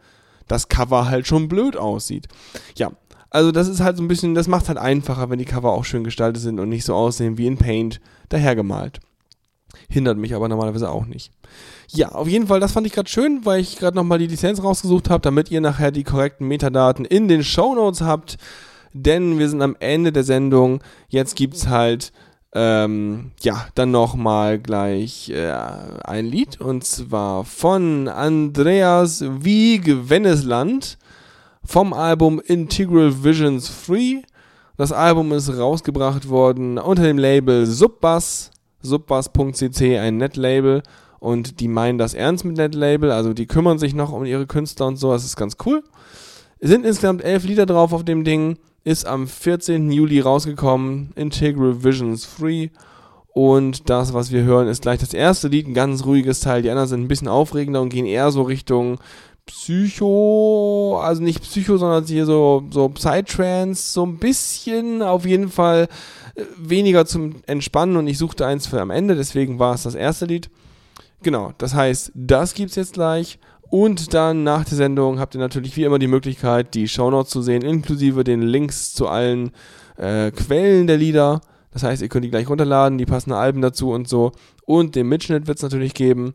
das 0.49 0.67
Cover 0.67 1.09
halt 1.09 1.29
schon 1.29 1.47
blöd 1.47 1.77
aussieht. 1.77 2.27
Ja, 2.75 2.91
also 3.31 3.53
das 3.53 3.69
ist 3.69 3.79
halt 3.79 3.97
so 3.97 4.03
ein 4.03 4.09
bisschen, 4.09 4.35
das 4.35 4.49
macht 4.49 4.67
halt 4.67 4.79
einfacher, 4.79 5.31
wenn 5.31 5.39
die 5.39 5.45
Cover 5.45 5.71
auch 5.71 5.85
schön 5.85 6.03
gestaltet 6.03 6.43
sind 6.43 6.59
und 6.59 6.69
nicht 6.69 6.85
so 6.85 6.97
aussehen 6.97 7.39
wie 7.39 7.47
in 7.47 7.57
Paint 7.57 8.01
dahergemalt. 8.29 8.99
Hindert 9.89 10.19
mich 10.19 10.35
aber 10.35 10.49
normalerweise 10.49 10.91
auch 10.91 11.07
nicht. 11.07 11.31
Ja, 11.90 12.11
auf 12.11 12.28
jeden 12.28 12.47
Fall, 12.47 12.61
das 12.61 12.73
fand 12.73 12.86
ich 12.86 12.93
gerade 12.93 13.09
schön, 13.09 13.44
weil 13.44 13.61
ich 13.61 13.78
gerade 13.78 13.97
nochmal 13.97 14.19
die 14.19 14.27
Lizenz 14.27 14.62
rausgesucht 14.62 15.11
habe, 15.11 15.20
damit 15.20 15.51
ihr 15.51 15.61
nachher 15.61 15.90
die 15.90 16.05
korrekten 16.05 16.48
Metadaten 16.48 17.05
in 17.05 17.28
den 17.28 17.44
Shownotes 17.44 18.01
habt. 18.01 18.36
Denn 18.93 19.39
wir 19.39 19.48
sind 19.48 19.62
am 19.62 19.77
Ende 19.81 20.12
der 20.12 20.24
Sendung. 20.24 20.81
Jetzt 21.09 21.35
gibt's 21.35 21.69
halt, 21.69 22.12
ähm, 22.55 23.32
ja, 23.40 23.66
dann 23.74 23.90
nochmal 23.90 24.61
gleich 24.61 25.31
äh, 25.31 25.52
ein 26.05 26.27
Lied. 26.27 26.61
Und 26.61 26.85
zwar 26.85 27.44
von 27.44 28.09
Andreas 28.09 29.24
Wieg 29.27 30.09
Wennesland 30.09 30.97
vom 31.65 31.93
Album 31.93 32.40
Integral 32.40 33.24
Visions 33.24 33.69
Free. 33.69 34.23
Das 34.77 34.93
Album 34.93 35.32
ist 35.32 35.56
rausgebracht 35.56 36.28
worden 36.28 36.78
unter 36.78 37.02
dem 37.02 37.19
Label 37.19 37.66
Subbass, 37.66 38.51
subbass.cc, 38.82 39.98
ein 39.98 40.16
Netlabel. 40.16 40.82
Und 41.25 41.61
die 41.61 41.69
meinen 41.69 41.97
das 41.97 42.13
ernst 42.13 42.45
mit 42.45 42.59
Netlabel, 42.59 43.11
also 43.11 43.33
die 43.33 43.47
kümmern 43.47 43.79
sich 43.79 43.95
noch 43.95 44.13
um 44.13 44.27
ihre 44.27 44.47
Künstler 44.47 44.89
und 44.89 44.97
so, 44.97 45.11
das 45.11 45.25
ist 45.25 45.37
ganz 45.37 45.57
cool. 45.65 45.83
Es 46.59 46.69
sind 46.69 46.85
insgesamt 46.85 47.25
elf 47.25 47.45
Lieder 47.45 47.65
drauf 47.65 47.95
auf 47.95 48.05
dem 48.05 48.25
Ding, 48.25 48.59
ist 48.85 49.07
am 49.07 49.27
14. 49.27 49.91
Juli 49.91 50.21
rausgekommen, 50.21 51.13
Integral 51.17 51.83
Visions 51.83 52.27
Free. 52.27 52.69
Und 53.33 53.89
das, 53.89 54.13
was 54.13 54.33
wir 54.33 54.43
hören, 54.43 54.69
ist 54.69 54.83
gleich 54.83 55.01
das 55.01 55.15
erste 55.15 55.49
Lied, 55.49 55.67
ein 55.67 55.73
ganz 55.73 56.05
ruhiges 56.05 56.41
Teil. 56.41 56.61
Die 56.61 56.69
anderen 56.69 56.91
sind 56.91 57.01
ein 57.01 57.09
bisschen 57.09 57.29
aufregender 57.29 57.81
und 57.81 57.89
gehen 57.89 58.05
eher 58.05 58.31
so 58.31 58.43
Richtung 58.43 58.99
Psycho, 59.47 61.01
also 61.03 61.23
nicht 61.23 61.41
Psycho, 61.41 61.79
sondern 61.79 62.05
hier 62.05 62.27
so, 62.27 62.65
so 62.71 62.91
Psytrance, 62.91 63.95
so 63.95 64.05
ein 64.05 64.19
bisschen 64.19 65.01
auf 65.01 65.25
jeden 65.25 65.49
Fall 65.49 65.89
äh, 66.35 66.43
weniger 66.59 67.07
zum 67.07 67.37
Entspannen 67.47 67.97
und 67.97 68.09
ich 68.09 68.19
suchte 68.19 68.45
eins 68.45 68.67
für 68.67 68.83
am 68.83 68.91
Ende, 68.91 69.17
deswegen 69.17 69.59
war 69.59 69.75
es 69.75 69.85
das 69.85 69.95
erste 69.95 70.27
Lied. 70.27 70.51
Genau, 71.25 71.53
das 71.57 71.75
heißt, 71.75 72.13
das 72.15 72.53
gibt's 72.53 72.77
jetzt 72.77 72.93
gleich 72.93 73.39
und 73.71 74.13
dann 74.13 74.45
nach 74.45 74.65
der 74.65 74.77
Sendung 74.77 75.19
habt 75.19 75.35
ihr 75.35 75.41
natürlich 75.41 75.75
wie 75.77 75.85
immer 75.85 75.99
die 75.99 76.07
Möglichkeit, 76.07 76.75
die 76.75 76.87
Shownotes 76.87 77.33
zu 77.33 77.41
sehen, 77.41 77.63
inklusive 77.63 78.25
den 78.25 78.43
Links 78.43 78.93
zu 78.93 79.09
allen 79.09 79.51
äh, 79.97 80.31
Quellen 80.31 80.87
der 80.87 80.99
Lieder. 80.99 81.41
Das 81.73 81.83
heißt, 81.83 82.03
ihr 82.03 82.09
könnt 82.09 82.27
die 82.27 82.31
gleich 82.31 82.49
runterladen, 82.49 82.99
die 82.99 83.07
passenden 83.07 83.39
Alben 83.39 83.63
dazu 83.63 83.91
und 83.91 84.07
so. 84.07 84.33
Und 84.67 84.97
den 84.97 85.09
Mitschnitt 85.09 85.47
wird's 85.47 85.63
natürlich 85.63 85.95
geben. 85.95 86.35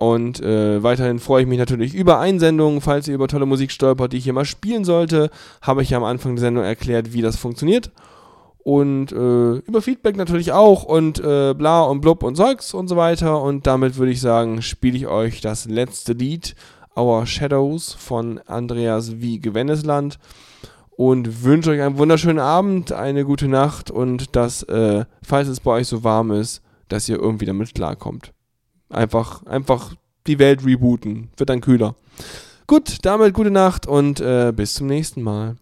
Und 0.00 0.40
äh, 0.42 0.82
weiterhin 0.82 1.20
freue 1.20 1.42
ich 1.42 1.48
mich 1.48 1.60
natürlich 1.60 1.94
über 1.94 2.18
Einsendungen, 2.18 2.80
falls 2.80 3.06
ihr 3.06 3.14
über 3.14 3.28
tolle 3.28 3.46
Musik 3.46 3.70
stolpert, 3.70 4.12
die 4.12 4.16
ich 4.16 4.24
hier 4.24 4.32
mal 4.32 4.44
spielen 4.44 4.84
sollte. 4.84 5.30
Habe 5.62 5.82
ich 5.82 5.90
ja 5.90 5.98
am 5.98 6.04
Anfang 6.04 6.34
der 6.34 6.40
Sendung 6.40 6.64
erklärt, 6.64 7.12
wie 7.12 7.22
das 7.22 7.36
funktioniert. 7.36 7.92
Und 8.64 9.12
äh, 9.12 9.56
über 9.58 9.82
Feedback 9.82 10.16
natürlich 10.16 10.52
auch 10.52 10.84
und 10.84 11.20
äh, 11.20 11.52
bla 11.52 11.82
und 11.82 12.00
blub 12.00 12.22
und 12.22 12.34
Zeugs 12.34 12.72
und 12.72 12.88
so 12.88 12.96
weiter. 12.96 13.42
Und 13.42 13.66
damit 13.66 13.98
würde 13.98 14.10
ich 14.10 14.22
sagen, 14.22 14.62
spiele 14.62 14.96
ich 14.96 15.06
euch 15.06 15.42
das 15.42 15.66
letzte 15.66 16.14
Lied, 16.14 16.56
Our 16.96 17.26
Shadows 17.26 17.92
von 17.92 18.40
Andreas 18.46 19.20
wie 19.20 19.38
Gewendesland. 19.38 20.18
Und 20.96 21.44
wünsche 21.44 21.72
euch 21.72 21.82
einen 21.82 21.98
wunderschönen 21.98 22.38
Abend, 22.38 22.90
eine 22.92 23.26
gute 23.26 23.48
Nacht 23.48 23.90
und 23.90 24.34
dass, 24.34 24.62
äh, 24.62 25.04
falls 25.22 25.48
es 25.48 25.60
bei 25.60 25.72
euch 25.72 25.88
so 25.88 26.02
warm 26.02 26.30
ist, 26.30 26.62
dass 26.88 27.08
ihr 27.08 27.18
irgendwie 27.18 27.46
damit 27.46 27.74
klarkommt. 27.74 28.32
Einfach, 28.88 29.44
einfach 29.44 29.94
die 30.26 30.38
Welt 30.38 30.64
rebooten. 30.64 31.28
Wird 31.36 31.50
dann 31.50 31.60
kühler. 31.60 31.96
Gut, 32.66 32.98
damit 33.02 33.34
gute 33.34 33.50
Nacht 33.50 33.86
und 33.86 34.20
äh, 34.20 34.52
bis 34.56 34.72
zum 34.72 34.86
nächsten 34.86 35.20
Mal. 35.20 35.56